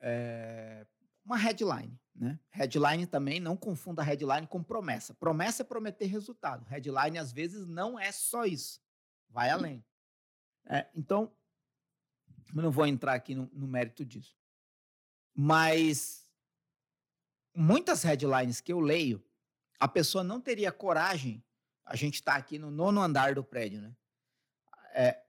[0.00, 0.84] É,
[1.28, 2.40] uma headline, né?
[2.48, 5.12] Headline também não confunda headline com promessa.
[5.12, 6.64] Promessa é prometer resultado.
[6.64, 8.80] Headline às vezes não é só isso,
[9.28, 9.84] vai além.
[10.64, 11.30] É, então,
[12.56, 14.34] eu não vou entrar aqui no, no mérito disso,
[15.34, 16.26] mas
[17.54, 19.22] muitas headlines que eu leio,
[19.78, 21.44] a pessoa não teria coragem.
[21.84, 23.94] A gente está aqui no nono andar do prédio, né?
[24.92, 25.22] É,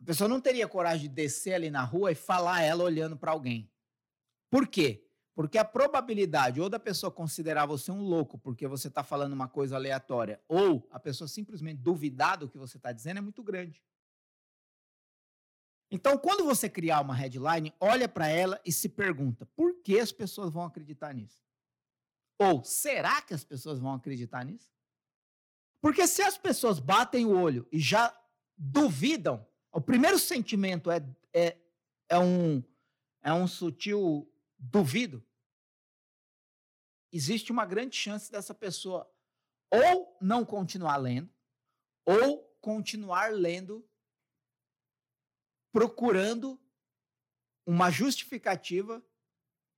[0.00, 3.32] a pessoa não teria coragem de descer ali na rua e falar ela olhando para
[3.32, 3.70] alguém.
[4.50, 5.04] Por quê?
[5.34, 9.48] Porque a probabilidade ou da pessoa considerar você um louco porque você está falando uma
[9.48, 13.82] coisa aleatória, ou a pessoa simplesmente duvidar do que você está dizendo é muito grande.
[15.90, 20.10] Então, quando você criar uma headline, olha para ela e se pergunta: por que as
[20.10, 21.42] pessoas vão acreditar nisso?
[22.38, 24.72] Ou será que as pessoas vão acreditar nisso?
[25.82, 28.16] Porque se as pessoas batem o olho e já
[28.56, 31.04] duvidam, o primeiro sentimento é,
[31.34, 31.58] é,
[32.08, 32.62] é, um,
[33.22, 34.31] é um sutil
[34.62, 35.26] duvido,
[37.10, 39.12] existe uma grande chance dessa pessoa
[39.70, 41.32] ou não continuar lendo,
[42.06, 43.86] ou continuar lendo
[45.72, 46.60] procurando
[47.66, 49.02] uma justificativa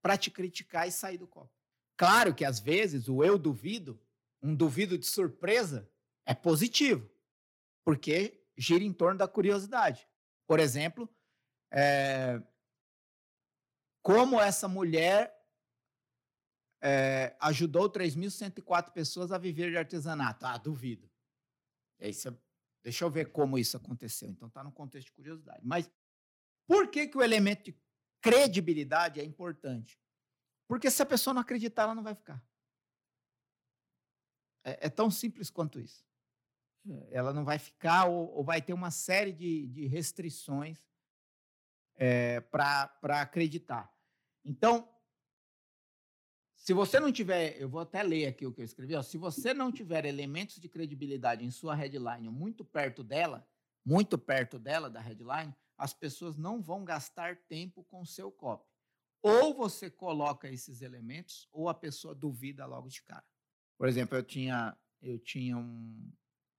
[0.02, 1.52] para te criticar e sair do copo.
[1.96, 4.00] Claro que às vezes o eu duvido,
[4.42, 5.88] um duvido de surpresa,
[6.26, 7.08] é positivo,
[7.84, 10.08] porque gira em torno da curiosidade.
[10.46, 11.08] Por exemplo,
[11.70, 12.42] é,
[14.04, 15.34] como essa mulher
[16.82, 20.44] é, ajudou 3.104 pessoas a viver de artesanato?
[20.44, 21.10] Ah, duvido.
[21.98, 22.30] Aí você,
[22.82, 24.28] deixa eu ver como isso aconteceu.
[24.28, 25.62] Então está no contexto de curiosidade.
[25.64, 25.90] Mas
[26.66, 27.80] por que, que o elemento de
[28.20, 29.98] credibilidade é importante?
[30.68, 32.44] Porque se a pessoa não acreditar, ela não vai ficar.
[34.64, 36.04] É, é tão simples quanto isso.
[37.10, 40.86] Ela não vai ficar ou, ou vai ter uma série de, de restrições
[41.96, 43.93] é, para acreditar.
[44.44, 44.88] Então,
[46.54, 49.18] se você não tiver, eu vou até ler aqui o que eu escrevi, ó, se
[49.18, 53.46] você não tiver elementos de credibilidade em sua headline muito perto dela,
[53.84, 58.68] muito perto dela da headline, as pessoas não vão gastar tempo com seu copy.
[59.22, 63.24] Ou você coloca esses elementos, ou a pessoa duvida logo de cara.
[63.76, 66.12] Por exemplo, eu tinha, eu tinha um,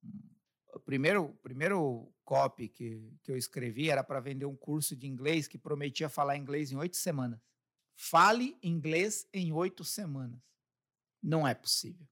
[0.03, 0.35] um
[0.75, 5.47] o primeiro, primeiro copy que, que eu escrevi era para vender um curso de inglês
[5.47, 7.39] que prometia falar inglês em oito semanas.
[7.95, 10.41] Fale inglês em oito semanas.
[11.21, 12.07] Não é possível.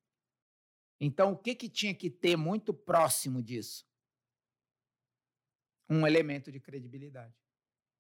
[0.99, 3.85] Então, o que, que tinha que ter muito próximo disso?
[5.89, 7.35] Um elemento de credibilidade.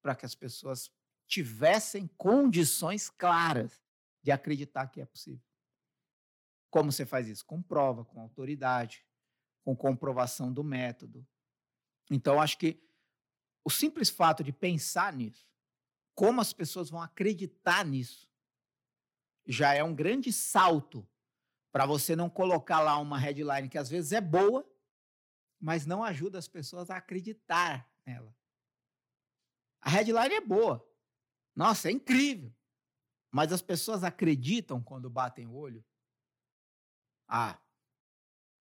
[0.01, 0.89] Para que as pessoas
[1.27, 3.81] tivessem condições claras
[4.21, 5.43] de acreditar que é possível.
[6.69, 7.45] Como você faz isso?
[7.45, 9.05] Com prova, com autoridade,
[9.63, 11.27] com comprovação do método.
[12.09, 12.81] Então, acho que
[13.63, 15.47] o simples fato de pensar nisso,
[16.15, 18.31] como as pessoas vão acreditar nisso,
[19.45, 21.07] já é um grande salto
[21.71, 24.65] para você não colocar lá uma headline que às vezes é boa,
[25.59, 28.35] mas não ajuda as pessoas a acreditar nela.
[29.81, 30.87] A headline é boa.
[31.55, 32.53] Nossa, é incrível.
[33.31, 35.83] Mas as pessoas acreditam quando batem o olho?
[37.27, 37.59] Ah,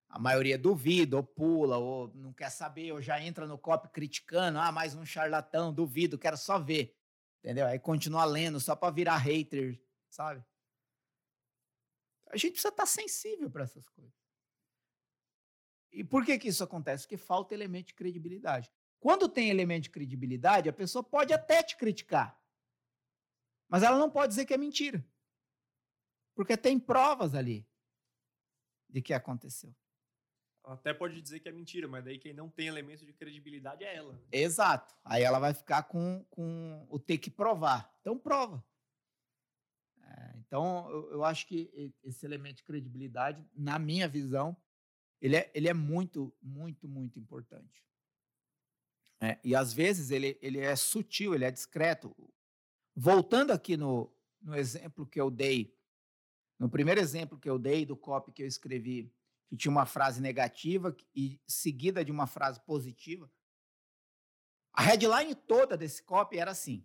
[0.09, 4.59] a maioria duvida, ou pula, ou não quer saber, ou já entra no copy criticando.
[4.59, 6.95] Ah, mais um charlatão, duvido, quero só ver.
[7.43, 7.67] Entendeu?
[7.67, 9.77] Aí continua lendo só para virar hater,
[10.09, 10.41] sabe?
[12.29, 14.13] A gente precisa estar sensível para essas coisas.
[15.91, 17.03] E por que, que isso acontece?
[17.03, 18.71] Porque falta elemento de credibilidade.
[18.97, 22.41] Quando tem elemento de credibilidade, a pessoa pode até te criticar.
[23.67, 25.05] Mas ela não pode dizer que é mentira.
[26.33, 27.67] Porque tem provas ali
[28.89, 29.75] de que aconteceu.
[30.63, 33.95] Até pode dizer que é mentira, mas daí quem não tem elemento de credibilidade é
[33.95, 34.13] ela.
[34.13, 34.19] né?
[34.31, 34.95] Exato.
[35.03, 37.93] Aí ela vai ficar com, com o ter que provar.
[37.99, 38.63] Então, prova.
[40.01, 44.55] É, então, eu, eu acho que esse elemento de credibilidade, na minha visão,
[45.21, 47.83] ele é, ele é muito, muito, muito importante.
[49.21, 52.15] É, e às vezes ele, ele é sutil, ele é discreto.
[52.95, 55.73] Voltando aqui no, no exemplo que eu dei,
[56.59, 59.11] no primeiro exemplo que eu dei do copy que eu escrevi,
[59.53, 63.31] que tinha uma frase negativa e seguida de uma frase positiva,
[64.73, 66.83] a headline toda desse copy era assim: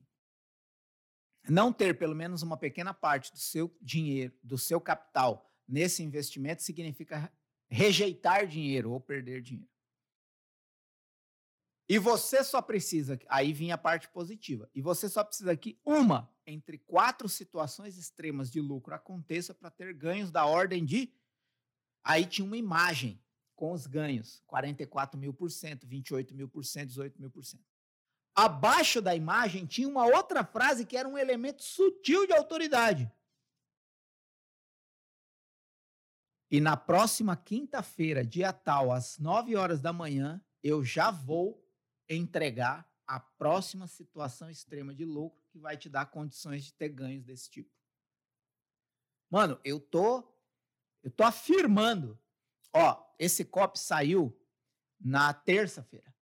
[1.49, 6.63] não ter pelo menos uma pequena parte do seu dinheiro, do seu capital nesse investimento
[6.63, 7.33] significa
[7.71, 9.73] rejeitar dinheiro ou perder dinheiro.
[11.89, 16.31] E você só precisa, aí vinha a parte positiva, e você só precisa que uma
[16.47, 21.11] entre quatro situações extremas de lucro aconteça para ter ganhos da ordem de.
[22.09, 23.23] Aí tinha uma imagem
[23.55, 27.69] com os ganhos: 44 mil por cento, 28 mil por cento, 18 mil por cento.
[28.35, 33.13] Abaixo da imagem tinha uma outra frase que era um elemento sutil de autoridade.
[36.51, 41.63] E na próxima quinta-feira, dia tal, às 9 horas da manhã, eu já vou
[42.09, 47.25] entregar a próxima situação extrema de lucro que vai te dar condições de ter ganhos
[47.25, 47.71] desse tipo.
[49.29, 50.27] Mano, eu tô
[51.03, 52.19] eu tô afirmando.
[52.73, 54.39] Ó, esse copy saiu
[55.01, 56.15] na terça-feira.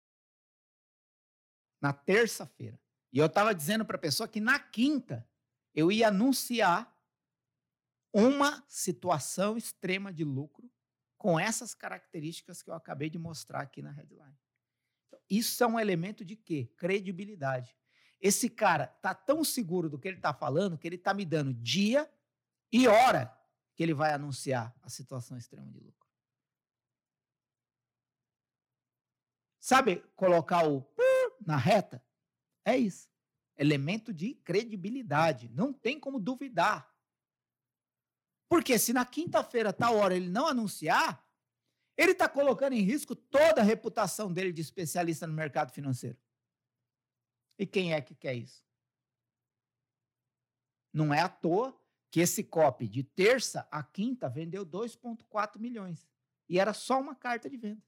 [1.81, 2.81] Na terça-feira.
[3.13, 5.29] E eu tava dizendo para a pessoa que na quinta
[5.75, 6.93] eu ia anunciar
[8.13, 10.71] uma situação extrema de lucro
[11.19, 14.37] com essas características que eu acabei de mostrar aqui na headline.
[15.07, 16.73] Então, isso é um elemento de quê?
[16.77, 17.75] Credibilidade.
[18.21, 21.53] Esse cara tá tão seguro do que ele tá falando que ele tá me dando
[21.55, 22.11] dia
[22.73, 23.27] e hora
[23.75, 26.09] que ele vai anunciar a situação extrema de lucro.
[29.61, 30.87] Sabe colocar o
[31.41, 32.05] na reta?
[32.65, 33.09] É isso.
[33.57, 35.49] Elemento de credibilidade.
[35.49, 36.93] Não tem como duvidar.
[38.49, 41.25] Porque se na quinta-feira, tal hora, ele não anunciar,
[41.97, 46.19] ele está colocando em risco toda a reputação dele de especialista no mercado financeiro.
[47.59, 48.65] E quem é que quer isso?
[50.93, 51.79] Não é à toa
[52.15, 56.09] que esse copy de terça a quinta vendeu 2,4 milhões.
[56.49, 57.83] E era só uma carta de venda.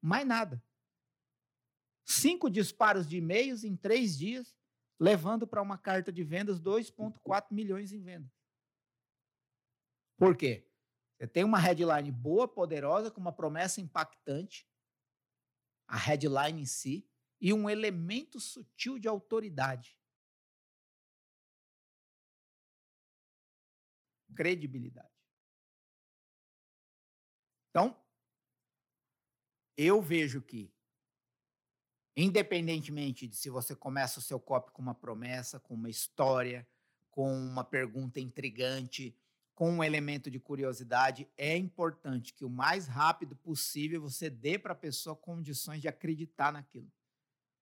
[0.00, 0.64] Mais nada.
[2.06, 4.56] Cinco disparos de e-mails em três dias,
[4.98, 8.32] levando para uma carta de vendas 2,4 milhões em venda.
[10.16, 10.66] Por quê?
[11.18, 14.66] Você tem uma headline boa, poderosa, com uma promessa impactante,
[15.86, 17.06] a headline em si,
[17.38, 19.99] e um elemento sutil de autoridade.
[24.34, 25.08] Credibilidade.
[27.70, 27.96] Então,
[29.76, 30.72] eu vejo que,
[32.16, 36.66] independentemente de se você começa o seu copy com uma promessa, com uma história,
[37.10, 39.16] com uma pergunta intrigante,
[39.54, 44.72] com um elemento de curiosidade, é importante que o mais rápido possível você dê para
[44.72, 46.90] a pessoa condições de acreditar naquilo.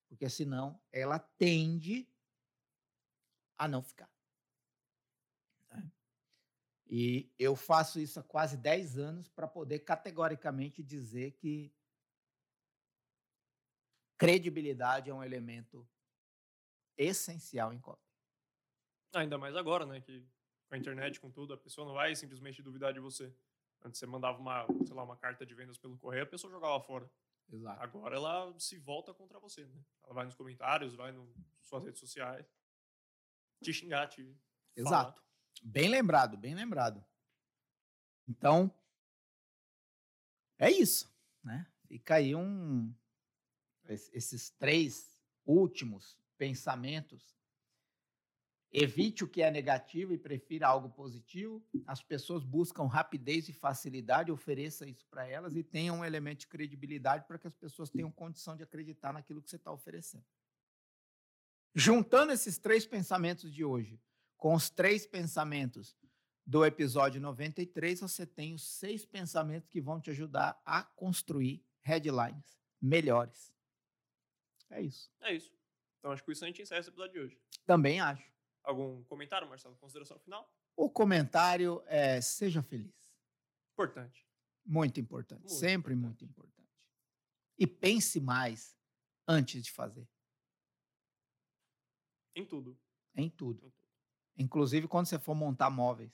[0.08, 2.08] Porque senão ela tende
[3.58, 4.08] a não ficar.
[6.88, 11.70] E eu faço isso há quase 10 anos para poder categoricamente dizer que
[14.16, 15.86] credibilidade é um elemento
[16.96, 18.02] essencial em copy.
[19.14, 20.00] Ainda mais agora, né?
[20.00, 20.26] Que
[20.68, 23.34] com a internet, com tudo, a pessoa não vai simplesmente duvidar de você.
[23.84, 26.80] Antes você mandava uma, sei lá, uma carta de vendas pelo correio, a pessoa jogava
[26.80, 27.10] fora.
[27.50, 27.82] Exato.
[27.82, 29.82] Agora ela se volta contra você, né?
[30.04, 31.28] Ela vai nos comentários, vai nas
[31.62, 32.46] suas redes sociais,
[33.62, 34.36] te xingar, te
[34.82, 35.14] falar.
[35.62, 37.04] Bem lembrado, bem lembrado.
[38.28, 38.72] Então,
[40.58, 41.10] é isso,
[41.42, 41.66] né?
[41.86, 42.94] Fica aí um
[43.88, 47.36] es- esses três últimos pensamentos.
[48.70, 51.66] Evite o que é negativo e prefira algo positivo.
[51.86, 56.48] As pessoas buscam rapidez e facilidade, ofereça isso para elas e tenha um elemento de
[56.48, 60.26] credibilidade para que as pessoas tenham condição de acreditar naquilo que você está oferecendo.
[61.74, 63.98] Juntando esses três pensamentos de hoje
[64.38, 65.94] com os três pensamentos
[66.46, 72.58] do episódio 93, você tem os seis pensamentos que vão te ajudar a construir headlines
[72.80, 73.52] melhores.
[74.70, 75.12] É isso.
[75.20, 75.52] É isso.
[75.98, 77.40] Então acho que com isso a gente encerra esse episódio de hoje.
[77.66, 78.32] Também acho.
[78.62, 79.76] Algum comentário, Marcelo?
[79.76, 80.50] Consideração final?
[80.76, 82.94] O comentário é seja feliz.
[83.72, 84.26] Importante.
[84.64, 85.40] Muito importante.
[85.40, 86.22] Muito sempre importante.
[86.22, 86.68] muito importante.
[87.58, 88.76] E pense mais
[89.26, 90.08] antes de fazer.
[92.34, 92.78] Em tudo.
[93.16, 93.66] Em tudo.
[93.66, 93.77] Em tudo.
[94.38, 96.12] Inclusive quando você for montar móveis.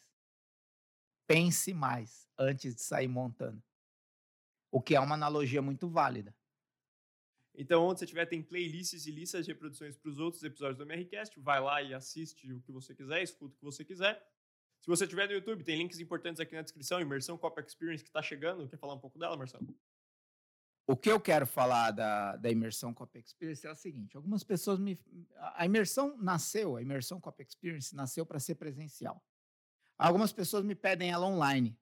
[1.26, 3.62] Pense mais antes de sair montando.
[4.70, 6.34] O que é uma analogia muito válida.
[7.54, 10.82] Então, onde você tiver, tem playlists e listas de reproduções para os outros episódios do
[10.82, 11.38] MRCast.
[11.38, 14.20] Vai lá e assiste o que você quiser, escuta o que você quiser.
[14.80, 17.00] Se você tiver no YouTube, tem links importantes aqui na descrição.
[17.00, 18.68] Imersão Cop Experience que está chegando.
[18.68, 19.66] Quer falar um pouco dela, Marcelo?
[20.87, 24.78] O que eu quero falar da, da imersão Cop Experience é o seguinte: algumas pessoas
[24.78, 25.01] me.
[25.55, 29.24] A imersão nasceu, a imersão Cop Experience nasceu para ser presencial.
[29.97, 31.78] Algumas pessoas me pedem ela online.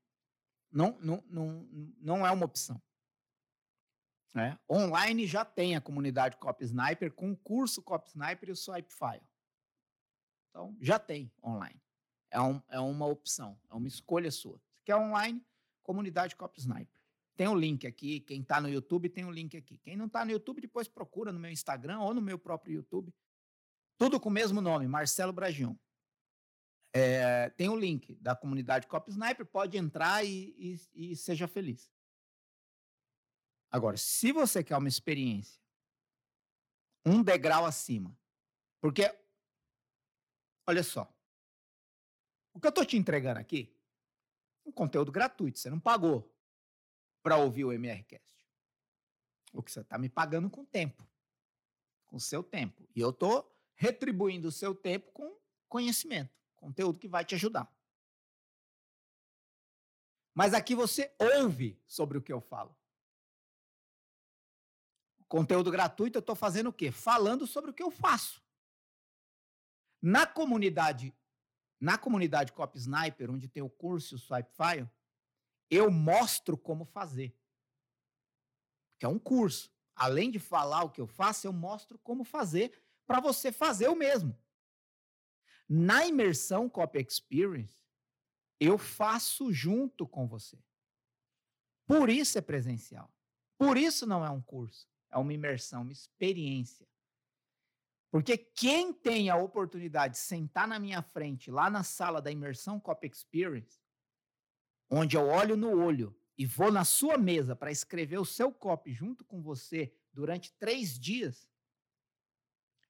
[0.70, 1.68] Não, não, não,
[2.00, 2.80] não é uma opção.
[4.34, 4.56] É.
[4.70, 8.92] Online já tem a comunidade Cop Sniper com o curso Cop Sniper e o Swipe
[8.92, 9.26] File.
[10.48, 11.80] Então, já tem online.
[12.30, 14.58] É, um, é uma opção, é uma escolha sua.
[14.74, 15.44] Se quer online,
[15.82, 17.01] comunidade Cop Sniper.
[17.36, 18.20] Tem o um link aqui.
[18.20, 19.78] Quem está no YouTube tem o um link aqui.
[19.78, 23.14] Quem não está no YouTube, depois procura no meu Instagram ou no meu próprio YouTube.
[23.96, 25.74] Tudo com o mesmo nome, Marcelo Bragion.
[26.94, 31.90] É, tem o link da comunidade Cop Sniper, pode entrar e, e, e seja feliz.
[33.70, 35.62] Agora, se você quer uma experiência
[37.04, 38.16] um degrau acima,
[38.80, 39.12] porque,
[40.66, 41.12] olha só,
[42.52, 43.74] o que eu estou te entregando aqui
[44.64, 46.30] é um conteúdo gratuito, você não pagou
[47.22, 48.26] para ouvir o MRCast.
[49.52, 51.06] O que você está me pagando com tempo,
[52.06, 52.88] com seu tempo.
[52.94, 55.36] E eu estou retribuindo o seu tempo com
[55.68, 57.72] conhecimento, conteúdo que vai te ajudar.
[60.34, 62.74] Mas aqui você ouve sobre o que eu falo.
[65.28, 66.90] Conteúdo gratuito, eu estou fazendo o quê?
[66.90, 68.42] Falando sobre o que eu faço.
[70.00, 71.14] Na comunidade,
[71.80, 74.90] na comunidade Cop Sniper, onde tem o curso e o Swipe File,
[75.74, 77.36] eu mostro como fazer.
[78.98, 79.72] Que é um curso.
[79.94, 82.72] Além de falar o que eu faço, eu mostro como fazer
[83.06, 84.36] para você fazer o mesmo.
[85.68, 87.84] Na imersão Cop Experience,
[88.60, 90.58] eu faço junto com você.
[91.86, 93.12] Por isso é presencial.
[93.58, 96.88] Por isso não é um curso é uma imersão, uma experiência.
[98.10, 102.80] Porque quem tem a oportunidade de sentar na minha frente, lá na sala da imersão
[102.80, 103.80] Cop Experience,
[104.94, 108.92] onde eu olho no olho e vou na sua mesa para escrever o seu copy
[108.92, 111.48] junto com você durante três dias,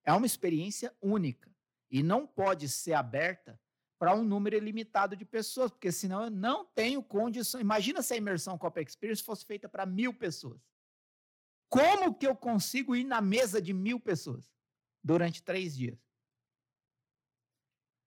[0.03, 1.49] é uma experiência única
[1.89, 3.59] e não pode ser aberta
[4.01, 7.61] para um número ilimitado de pessoas, porque senão eu não tenho condição.
[7.61, 10.61] Imagina se a imersão Cop Experience fosse feita para mil pessoas.
[11.69, 14.53] Como que eu consigo ir na mesa de mil pessoas
[15.05, 16.01] durante três dias?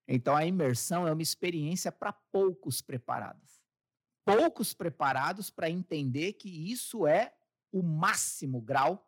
[0.05, 3.54] Então, a imersão é uma experiência para poucos preparados.
[4.25, 7.33] Poucos preparados para entender que isso é
[7.71, 9.07] o máximo grau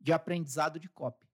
[0.00, 1.28] de aprendizado de copy.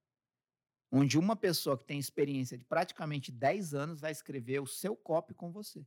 [0.91, 5.33] Onde uma pessoa que tem experiência de praticamente 10 anos vai escrever o seu copy
[5.33, 5.87] com você.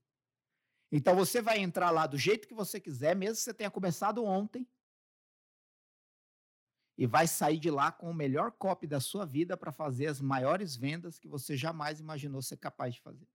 [0.92, 4.24] Então, você vai entrar lá do jeito que você quiser, mesmo que você tenha começado
[4.24, 4.66] ontem,
[6.98, 10.20] e vai sair de lá com o melhor copy da sua vida para fazer as
[10.20, 13.28] maiores vendas que você jamais imaginou ser capaz de fazer.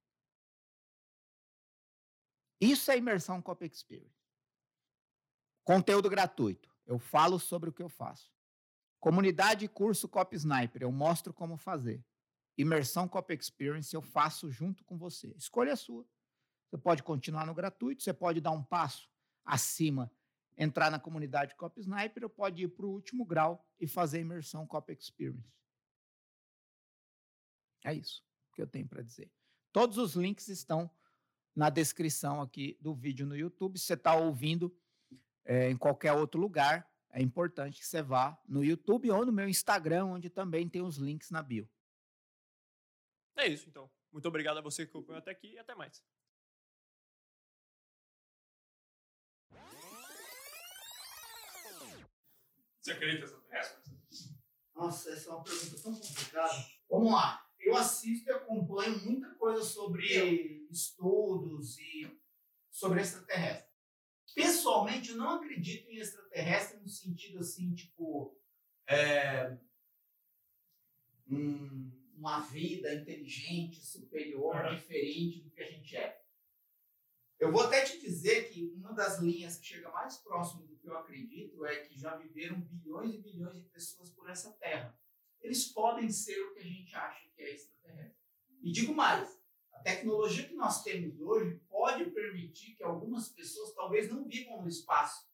[2.63, 4.15] Isso é imersão Copy Experience.
[5.65, 6.73] Conteúdo gratuito.
[6.87, 8.33] Eu falo sobre o que eu faço.
[9.01, 10.83] Comunidade e curso Copy Sniper.
[10.83, 12.05] Eu mostro como fazer.
[12.57, 15.35] Imersão Copy Experience eu faço junto com você.
[15.37, 16.07] Escolha a sua.
[16.71, 19.11] Você pode continuar no gratuito, você pode dar um passo
[19.45, 20.09] acima
[20.57, 24.69] entrar na comunidade Cop Sniper ou pode ir para o último grau e fazer imersão
[24.69, 25.53] Cop Experience.
[27.85, 29.33] É isso que eu tenho para dizer.
[29.73, 30.89] Todos os links estão
[31.55, 33.79] na descrição aqui do vídeo no YouTube.
[33.79, 34.75] Se você está ouvindo
[35.45, 39.49] é, em qualquer outro lugar, é importante que você vá no YouTube ou no meu
[39.49, 41.69] Instagram, onde também tem os links na bio.
[43.37, 43.91] É isso, então.
[44.11, 46.03] Muito obrigado a você que acompanhou até aqui e até mais.
[52.81, 53.93] Você acredita nessa resposta?
[54.75, 56.67] Nossa, essa é uma pergunta tão complicada.
[56.91, 57.47] Vamos lá.
[57.61, 58.33] Eu assisto e
[58.73, 62.11] acompanho muita coisa sobre estudos e
[62.71, 63.71] sobre extraterrestre.
[64.35, 68.35] Pessoalmente, eu não acredito em extraterrestre no sentido assim, tipo,
[68.89, 69.59] é,
[71.29, 74.75] um, uma vida inteligente, superior, uhum.
[74.75, 76.23] diferente do que a gente é.
[77.39, 80.89] Eu vou até te dizer que uma das linhas que chega mais próximo do que
[80.89, 84.99] eu acredito é que já viveram bilhões e bilhões de pessoas por essa terra.
[85.41, 88.22] Eles podem ser o que a gente acha que é extraterrestre.
[88.63, 89.41] E digo mais,
[89.73, 94.69] a tecnologia que nós temos hoje pode permitir que algumas pessoas talvez não vivam no
[94.69, 95.29] espaço,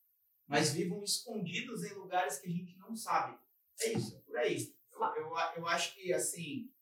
[0.46, 3.38] mas vivam escondidos em lugares que a gente não sabe.
[3.80, 4.74] É isso, é por aí.
[4.92, 6.72] Eu, eu, eu acho que, assim,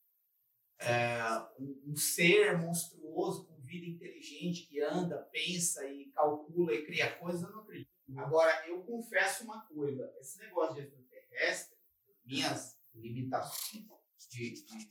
[0.79, 1.19] é,
[1.59, 7.51] um, um ser monstruoso vida inteligente que anda, pensa e calcula e cria coisas, eu
[7.51, 7.91] não acredito.
[8.17, 11.77] Agora, eu confesso uma coisa: esse negócio de extraterrestre,
[12.25, 13.85] minhas limitações
[14.31, 14.91] de, de,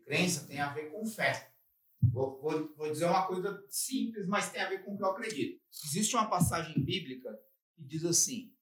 [0.00, 1.52] crença tem a ver com fé.
[2.12, 5.10] Vou, vou, vou dizer uma coisa simples, mas tem a ver com o que eu
[5.10, 5.60] acredito.
[5.86, 7.30] Existe uma passagem bíblica
[7.74, 8.54] que diz assim: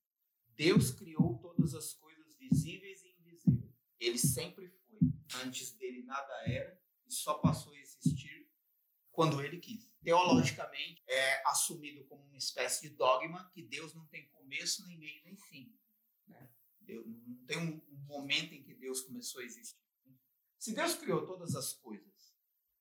[0.55, 3.75] Deus criou todas as coisas visíveis e invisíveis.
[3.99, 4.99] Ele sempre foi.
[5.45, 8.49] Antes dele nada era e só passou a existir
[9.11, 9.91] quando ele quis.
[10.03, 15.23] Teologicamente, é assumido como uma espécie de dogma que Deus não tem começo, nem meio,
[15.25, 15.73] nem fim.
[16.27, 16.51] Né?
[16.81, 19.81] Deus, não tem um, um momento em que Deus começou a existir.
[20.63, 22.37] Se Deus criou todas as coisas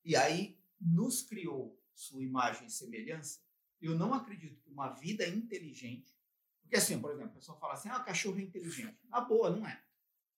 [0.05, 3.41] e aí nos criou sua imagem e semelhança,
[3.81, 6.15] eu não acredito que uma vida inteligente,
[6.61, 8.99] porque assim, por exemplo, a pessoa fala assim, ah, cachorro é inteligente.
[9.07, 9.83] Na boa, não é.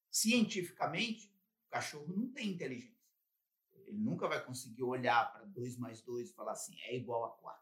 [0.09, 1.35] Cientificamente,
[1.67, 3.11] o cachorro não tem inteligência.
[3.73, 7.31] Ele nunca vai conseguir olhar para 2 mais 2 e falar assim, é igual a
[7.31, 7.61] 4.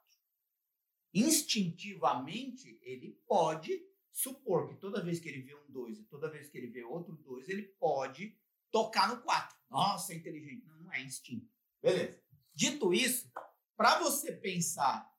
[1.11, 6.51] Instintivamente, ele pode supor que toda vez que ele vê um 2 e toda vez
[6.51, 8.37] que ele vê outro 2, ele pode
[8.69, 9.60] tocar no 4.
[9.71, 10.67] Nossa, é inteligente.
[10.67, 11.49] Não, não é instinto.
[11.81, 12.21] Beleza.
[12.53, 13.31] Dito isso,
[13.77, 15.09] para você pensar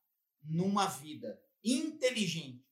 [0.45, 2.63] numa vida inteligente,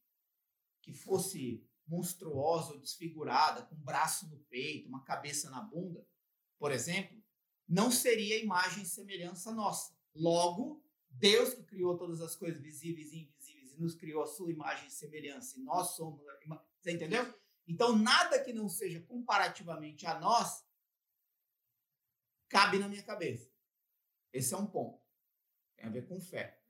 [0.83, 6.07] que fosse monstruosa ou desfigurada, com um braço no peito, uma cabeça na bunda,
[6.59, 7.21] por exemplo,
[7.67, 9.97] não seria imagem e semelhança nossa.
[10.15, 14.51] Logo, Deus que criou todas as coisas visíveis e invisíveis e nos criou a sua
[14.51, 16.21] imagem e semelhança, e nós somos.
[16.81, 17.35] Você entendeu?
[17.67, 20.65] Então, nada que não seja comparativamente a nós
[22.51, 23.51] cabe na minha cabeça.
[24.33, 25.01] Esse é um ponto.
[25.77, 26.61] Tem a ver com fé.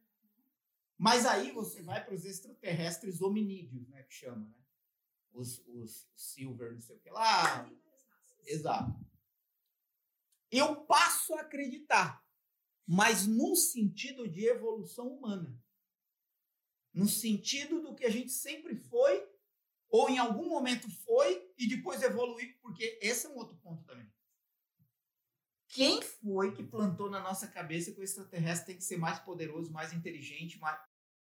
[0.97, 4.03] Mas aí você vai para os extraterrestres hominídeos, né?
[4.05, 4.65] Que chama, né?
[5.33, 7.69] Os, os silver, não sei o que lá.
[8.45, 8.95] Exato.
[10.51, 12.25] Eu passo a acreditar,
[12.87, 15.59] mas num sentido de evolução humana.
[16.93, 19.27] No sentido do que a gente sempre foi,
[19.89, 24.10] ou em algum momento foi, e depois evoluir, porque esse é um outro ponto também.
[25.81, 29.73] Quem foi que plantou na nossa cabeça que o extraterrestre tem que ser mais poderoso,
[29.73, 30.79] mais inteligente, mais...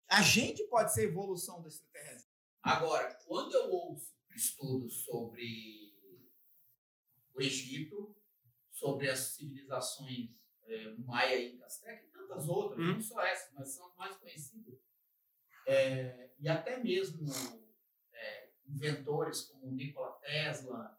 [0.07, 2.31] A gente pode ser evolução do extraterrestre.
[2.63, 5.93] Agora, quando eu ouço estudos sobre
[7.33, 8.15] o Egito,
[8.71, 10.29] sobre as civilizações
[10.63, 12.93] é, Maia e Azteca e tantas outras, Uhum.
[12.93, 14.79] não só essas, mas são as mais conhecidas.
[15.67, 17.29] É, e até mesmo
[18.13, 20.97] é, inventores como Nikola Tesla,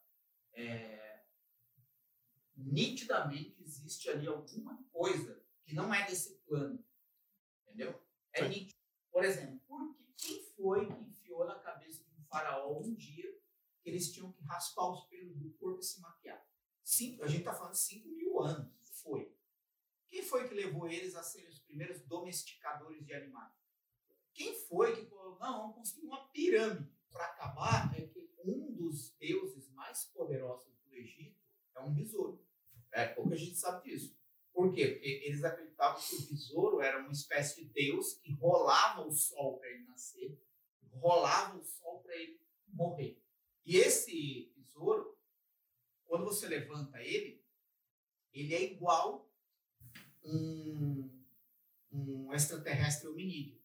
[0.53, 1.18] é,
[2.59, 6.85] nitidamente existe ali alguma coisa que não é desse plano.
[7.63, 8.03] Entendeu?
[8.33, 8.49] É Sim.
[8.49, 8.79] nítido.
[9.11, 13.31] Por exemplo, porque quem foi que enfiou na cabeça de um faraó um dia
[13.83, 16.45] que eles tinham que raspar os pelos do corpo e se maquiar?
[16.83, 18.73] Cinco, a gente está falando de 5 mil anos.
[19.03, 19.35] Foi.
[20.09, 23.53] Quem foi que levou eles a serem os primeiros domesticadores de animais?
[24.33, 26.91] Quem foi que falou, não, vamos construir uma pirâmide?
[27.11, 31.39] Para acabar, é que um dos deuses mais poderosos do Egito
[31.75, 32.48] é um besouro.
[32.93, 34.17] É, pouca gente sabe disso.
[34.53, 34.89] Por quê?
[34.89, 39.59] Porque eles acreditavam que o besouro era uma espécie de deus que rolava o sol
[39.59, 40.37] para ele nascer,
[40.95, 43.23] rolava o sol para ele morrer.
[43.65, 45.17] E esse besouro,
[46.07, 47.45] quando você levanta ele,
[48.33, 49.31] ele é igual
[50.25, 51.25] um,
[51.93, 53.63] um extraterrestre hominídeo.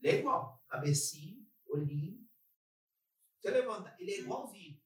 [0.00, 0.62] Ele é igual.
[0.68, 2.28] Cabecinha, olhinho.
[3.38, 4.80] Você levanta, ele é igualzinho.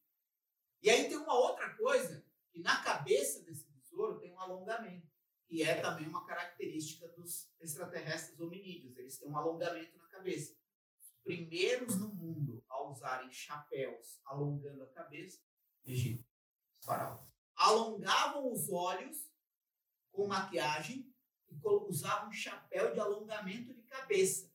[0.83, 2.24] E aí tem uma outra coisa,
[2.55, 5.11] que na cabeça desse besouro tem um alongamento,
[5.49, 8.97] que é também uma característica dos extraterrestres hominídeos.
[8.97, 10.57] Eles têm um alongamento na cabeça.
[11.01, 15.43] Os primeiros no mundo a usarem chapéus alongando a cabeça,
[15.85, 16.25] Egito,
[16.81, 17.29] faraós.
[17.57, 19.29] Alongavam os olhos
[20.13, 21.13] com maquiagem
[21.51, 24.49] e usavam chapéu de alongamento de cabeça.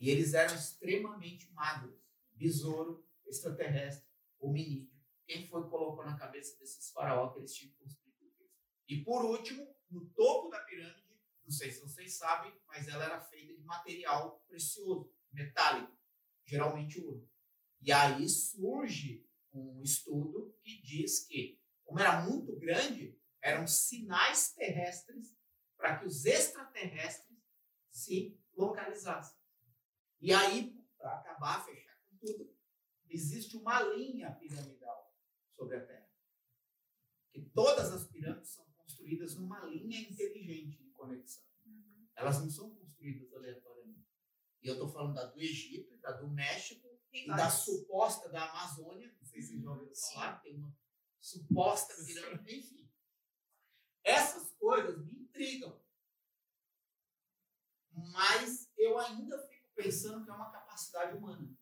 [0.00, 2.00] E eles eram extremamente magros.
[2.32, 4.08] Besouro, extraterrestre,
[4.40, 4.91] hominídeo.
[5.32, 7.96] Quem foi que colocou na cabeça desses faraós que eles tinham isso?
[8.86, 13.18] E por último, no topo da pirâmide, não sei se vocês sabem, mas ela era
[13.18, 15.96] feita de material precioso, metálico,
[16.44, 17.26] geralmente ouro.
[17.80, 25.34] E aí surge um estudo que diz que, como era muito grande, eram sinais terrestres
[25.78, 27.38] para que os extraterrestres
[27.90, 29.40] se localizassem.
[30.20, 32.54] E aí, para acabar, fechar com tudo,
[33.08, 35.01] existe uma linha piramidal
[35.62, 36.10] sobre a Terra.
[37.32, 41.44] Que todas as pirâmides são construídas numa linha inteligente de conexão.
[42.14, 44.06] Elas não são construídas aleatoriamente.
[44.60, 49.14] E eu estou falando da do Egito, da do México e da suposta da Amazônia.
[49.18, 50.76] Não sei se vocês já ouviram falar, tem uma
[51.20, 52.90] suposta pirâmide, enfim.
[54.04, 55.80] Essas coisas me intrigam.
[57.92, 61.56] Mas eu ainda fico pensando que é uma capacidade humana.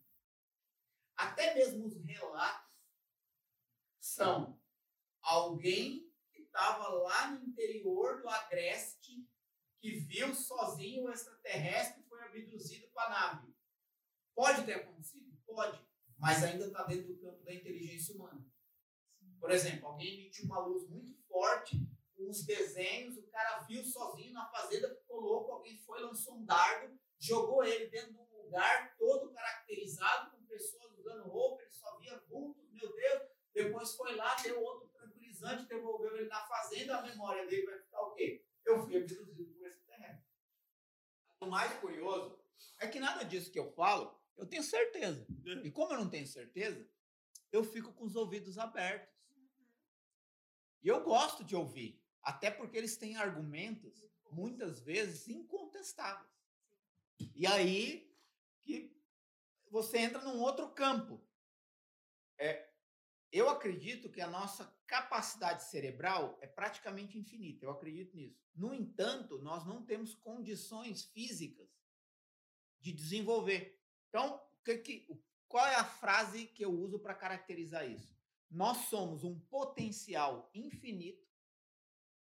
[1.16, 2.69] Até mesmo os relatos
[4.10, 4.60] são
[5.22, 9.24] alguém que estava lá no interior do Agreste,
[9.80, 13.54] que viu sozinho o extraterrestre e foi abduzido para a nave.
[14.34, 15.30] Pode ter acontecido?
[15.46, 15.80] Pode.
[16.18, 18.44] Mas ainda está dentro do campo da inteligência humana.
[19.38, 21.80] Por exemplo, alguém emitiu uma luz muito forte,
[22.18, 26.98] uns desenhos, o cara viu sozinho na fazenda, ficou louco, alguém foi, lançou um dardo,
[27.18, 32.18] jogou ele dentro de um lugar todo caracterizado, com pessoas usando roupa, ele só via
[32.28, 33.29] vultos, meu Deus.
[33.54, 38.00] Depois foi lá, deu outro tranquilizante, devolveu ele na fazenda, a memória dele vai ficar
[38.02, 38.44] o quê?
[38.64, 40.22] Eu fui abduzido por esse terreno.
[41.40, 42.38] O mais curioso
[42.78, 45.26] é que nada disso que eu falo, eu tenho certeza.
[45.64, 46.88] E como eu não tenho certeza,
[47.50, 49.14] eu fico com os ouvidos abertos.
[50.82, 56.30] E eu gosto de ouvir, até porque eles têm argumentos, muitas vezes, incontestáveis.
[57.34, 58.10] E aí
[58.62, 58.96] que
[59.70, 61.20] você entra num outro campo.
[62.38, 62.69] É,
[63.32, 67.64] eu acredito que a nossa capacidade cerebral é praticamente infinita.
[67.64, 68.42] Eu acredito nisso.
[68.54, 71.68] No entanto, nós não temos condições físicas
[72.80, 73.80] de desenvolver.
[74.08, 75.06] Então, que que,
[75.46, 78.18] qual é a frase que eu uso para caracterizar isso?
[78.50, 81.24] Nós somos um potencial infinito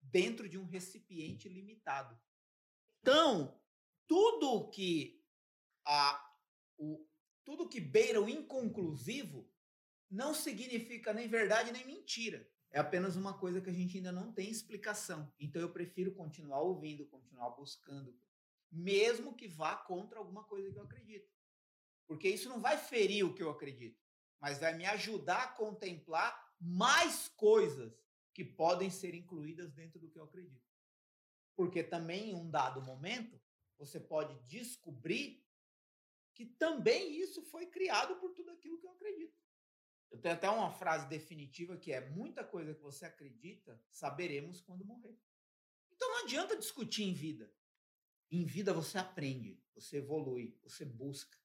[0.01, 2.17] dentro de um recipiente limitado.
[3.01, 3.61] Então,
[4.07, 5.21] tudo que
[5.85, 6.33] a,
[6.79, 7.05] o,
[7.45, 9.52] tudo que beira o inconclusivo
[10.13, 12.47] não significa nem verdade nem mentira.
[12.71, 15.33] É apenas uma coisa que a gente ainda não tem explicação.
[15.41, 18.15] Então eu prefiro continuar ouvindo, continuar buscando,
[18.71, 21.31] mesmo que vá contra alguma coisa que eu acredito.
[22.07, 23.99] Porque isso não vai ferir o que eu acredito,
[24.39, 27.99] mas vai me ajudar a contemplar mais coisas
[28.35, 30.71] que podem ser incluídas dentro do que eu acredito.
[31.57, 33.41] Porque também em um dado momento,
[33.79, 35.43] você pode descobrir
[36.35, 39.43] que também isso foi criado por tudo aquilo que eu acredito.
[40.13, 44.85] Eu tenho até uma frase definitiva que é: muita coisa que você acredita, saberemos quando
[44.85, 45.19] morrer.
[45.91, 47.51] Então não adianta discutir em vida.
[48.31, 51.37] Em vida você aprende, você evolui, você busca.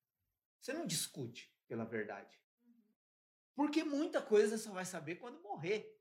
[0.59, 2.39] Você não discute pela verdade.
[3.55, 5.97] Porque muita coisa você só vai saber quando morrer.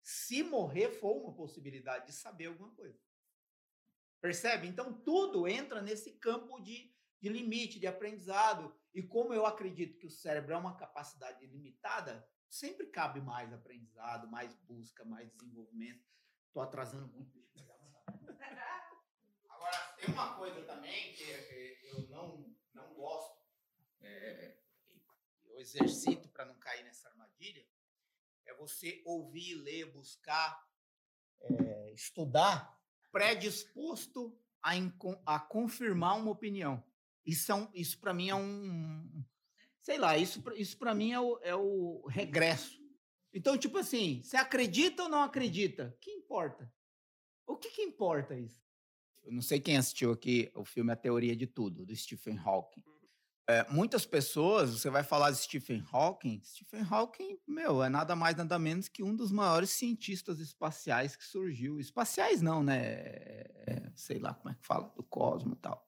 [0.00, 2.98] Se morrer for uma possibilidade de saber alguma coisa.
[4.20, 4.68] Percebe?
[4.68, 8.74] Então tudo entra nesse campo de, de limite, de aprendizado.
[8.94, 14.30] E como eu acredito que o cérebro é uma capacidade limitada, sempre cabe mais aprendizado,
[14.30, 16.06] mais busca, mais desenvolvimento.
[16.46, 17.36] Estou atrasando muito.
[19.50, 21.24] Agora, tem uma coisa também que
[21.84, 23.42] eu não, não gosto,
[24.00, 24.58] é,
[25.46, 27.66] eu exercito para não cair nessa armadilha,
[28.46, 30.68] é você ouvir, ler, buscar,
[31.40, 32.80] é, estudar
[33.10, 34.72] predisposto a,
[35.26, 36.84] a confirmar uma opinião.
[37.24, 39.24] Isso, é um, isso para mim é um.
[39.80, 42.82] Sei lá, isso, isso para mim é o, é o regresso.
[43.32, 45.96] Então, tipo assim, você acredita ou não acredita?
[46.00, 46.72] que importa?
[47.46, 48.62] O que, que importa isso?
[49.24, 52.82] Eu não sei quem assistiu aqui o filme A Teoria de Tudo, do Stephen Hawking.
[53.46, 58.34] É, muitas pessoas, você vai falar de Stephen Hawking, Stephen Hawking, meu, é nada mais,
[58.36, 61.78] nada menos que um dos maiores cientistas espaciais que surgiu.
[61.78, 62.80] Espaciais não, né?
[63.66, 65.86] É, sei lá como é que fala, do cosmo e tal.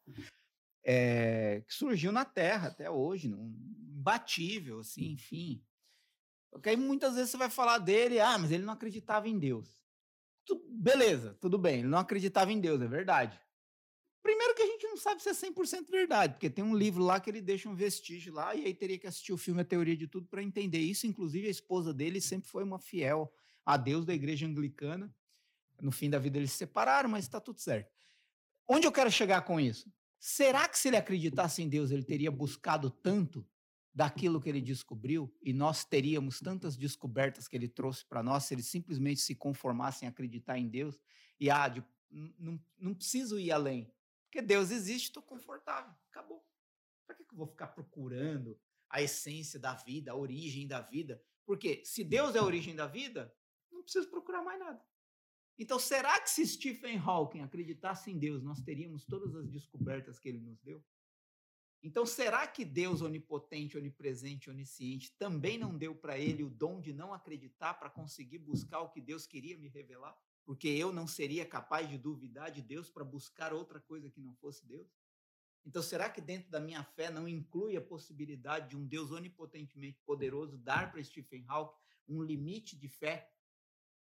[0.89, 5.61] É, que surgiu na Terra até hoje, imbatível, assim, enfim.
[6.49, 9.82] Porque aí muitas vezes você vai falar dele, ah, mas ele não acreditava em Deus.
[10.45, 13.41] Tu, beleza, tudo bem, ele não acreditava em Deus, é verdade.
[14.22, 17.18] Primeiro que a gente não sabe se é 100% verdade, porque tem um livro lá
[17.18, 19.97] que ele deixa um vestígio lá, e aí teria que assistir o filme A Teoria
[19.97, 21.07] de Tudo para entender isso.
[21.07, 23.32] Inclusive, a esposa dele sempre foi uma fiel
[23.64, 25.14] a Deus da igreja anglicana.
[25.80, 27.93] No fim da vida eles se separaram, mas está tudo certo.
[28.68, 29.93] Onde eu quero chegar com isso?
[30.18, 33.46] Será que se ele acreditasse em Deus, ele teria buscado tanto
[33.96, 38.54] daquilo que ele descobriu e nós teríamos tantas descobertas que ele trouxe para nós se
[38.54, 41.00] ele simplesmente se conformasse em acreditar em Deus
[41.40, 43.90] e ah, de, não, não preciso ir além.
[44.26, 45.94] Porque Deus existe, estou confortável.
[46.10, 46.44] Acabou.
[47.06, 48.60] Para que, que eu vou ficar procurando
[48.90, 51.22] a essência da vida, a origem da vida?
[51.46, 53.34] Porque se Deus é a origem da vida,
[53.72, 54.84] não preciso procurar mais nada.
[55.59, 60.28] Então, será que se Stephen Hawking acreditasse em Deus, nós teríamos todas as descobertas que
[60.28, 60.84] ele nos deu?
[61.82, 66.92] Então, será que Deus onipotente, onipresente, onisciente também não deu para ele o dom de
[66.92, 70.16] não acreditar para conseguir buscar o que Deus queria me revelar?
[70.46, 74.32] porque eu não seria capaz de duvidar de Deus para buscar outra coisa que não
[74.36, 74.88] fosse Deus?
[75.66, 80.00] Então, será que dentro da minha fé não inclui a possibilidade de um Deus onipotentemente
[80.07, 81.76] poderoso dar para Stephen Hawking
[82.09, 83.28] um limite de fé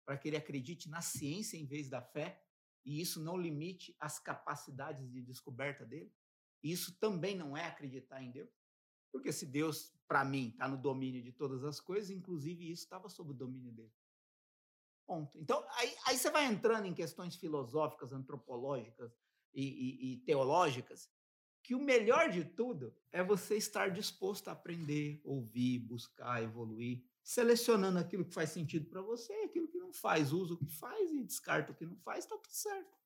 [0.05, 2.43] para que ele acredite na ciência em vez da fé
[2.85, 6.13] e isso não limite as capacidades de descoberta dele?
[6.63, 8.51] Isso também não é acreditar em Deus.
[9.13, 13.09] Porque se Deus, para mim, está no domínio de todas as coisas, inclusive isso estava
[13.09, 13.93] sob o domínio dele.
[15.07, 15.39] Ponto.
[15.39, 19.17] Então, aí, aí você vai entrando em questões filosóficas, antropológicas
[19.53, 21.11] e, e, e teológicas,
[21.63, 27.99] que o melhor de tudo é você estar disposto a aprender, ouvir, buscar, evoluir, selecionando
[27.99, 31.25] aquilo que faz sentido para você, aquilo que não faz, usa o que faz e
[31.25, 33.04] descarta o que não faz, está tudo certo.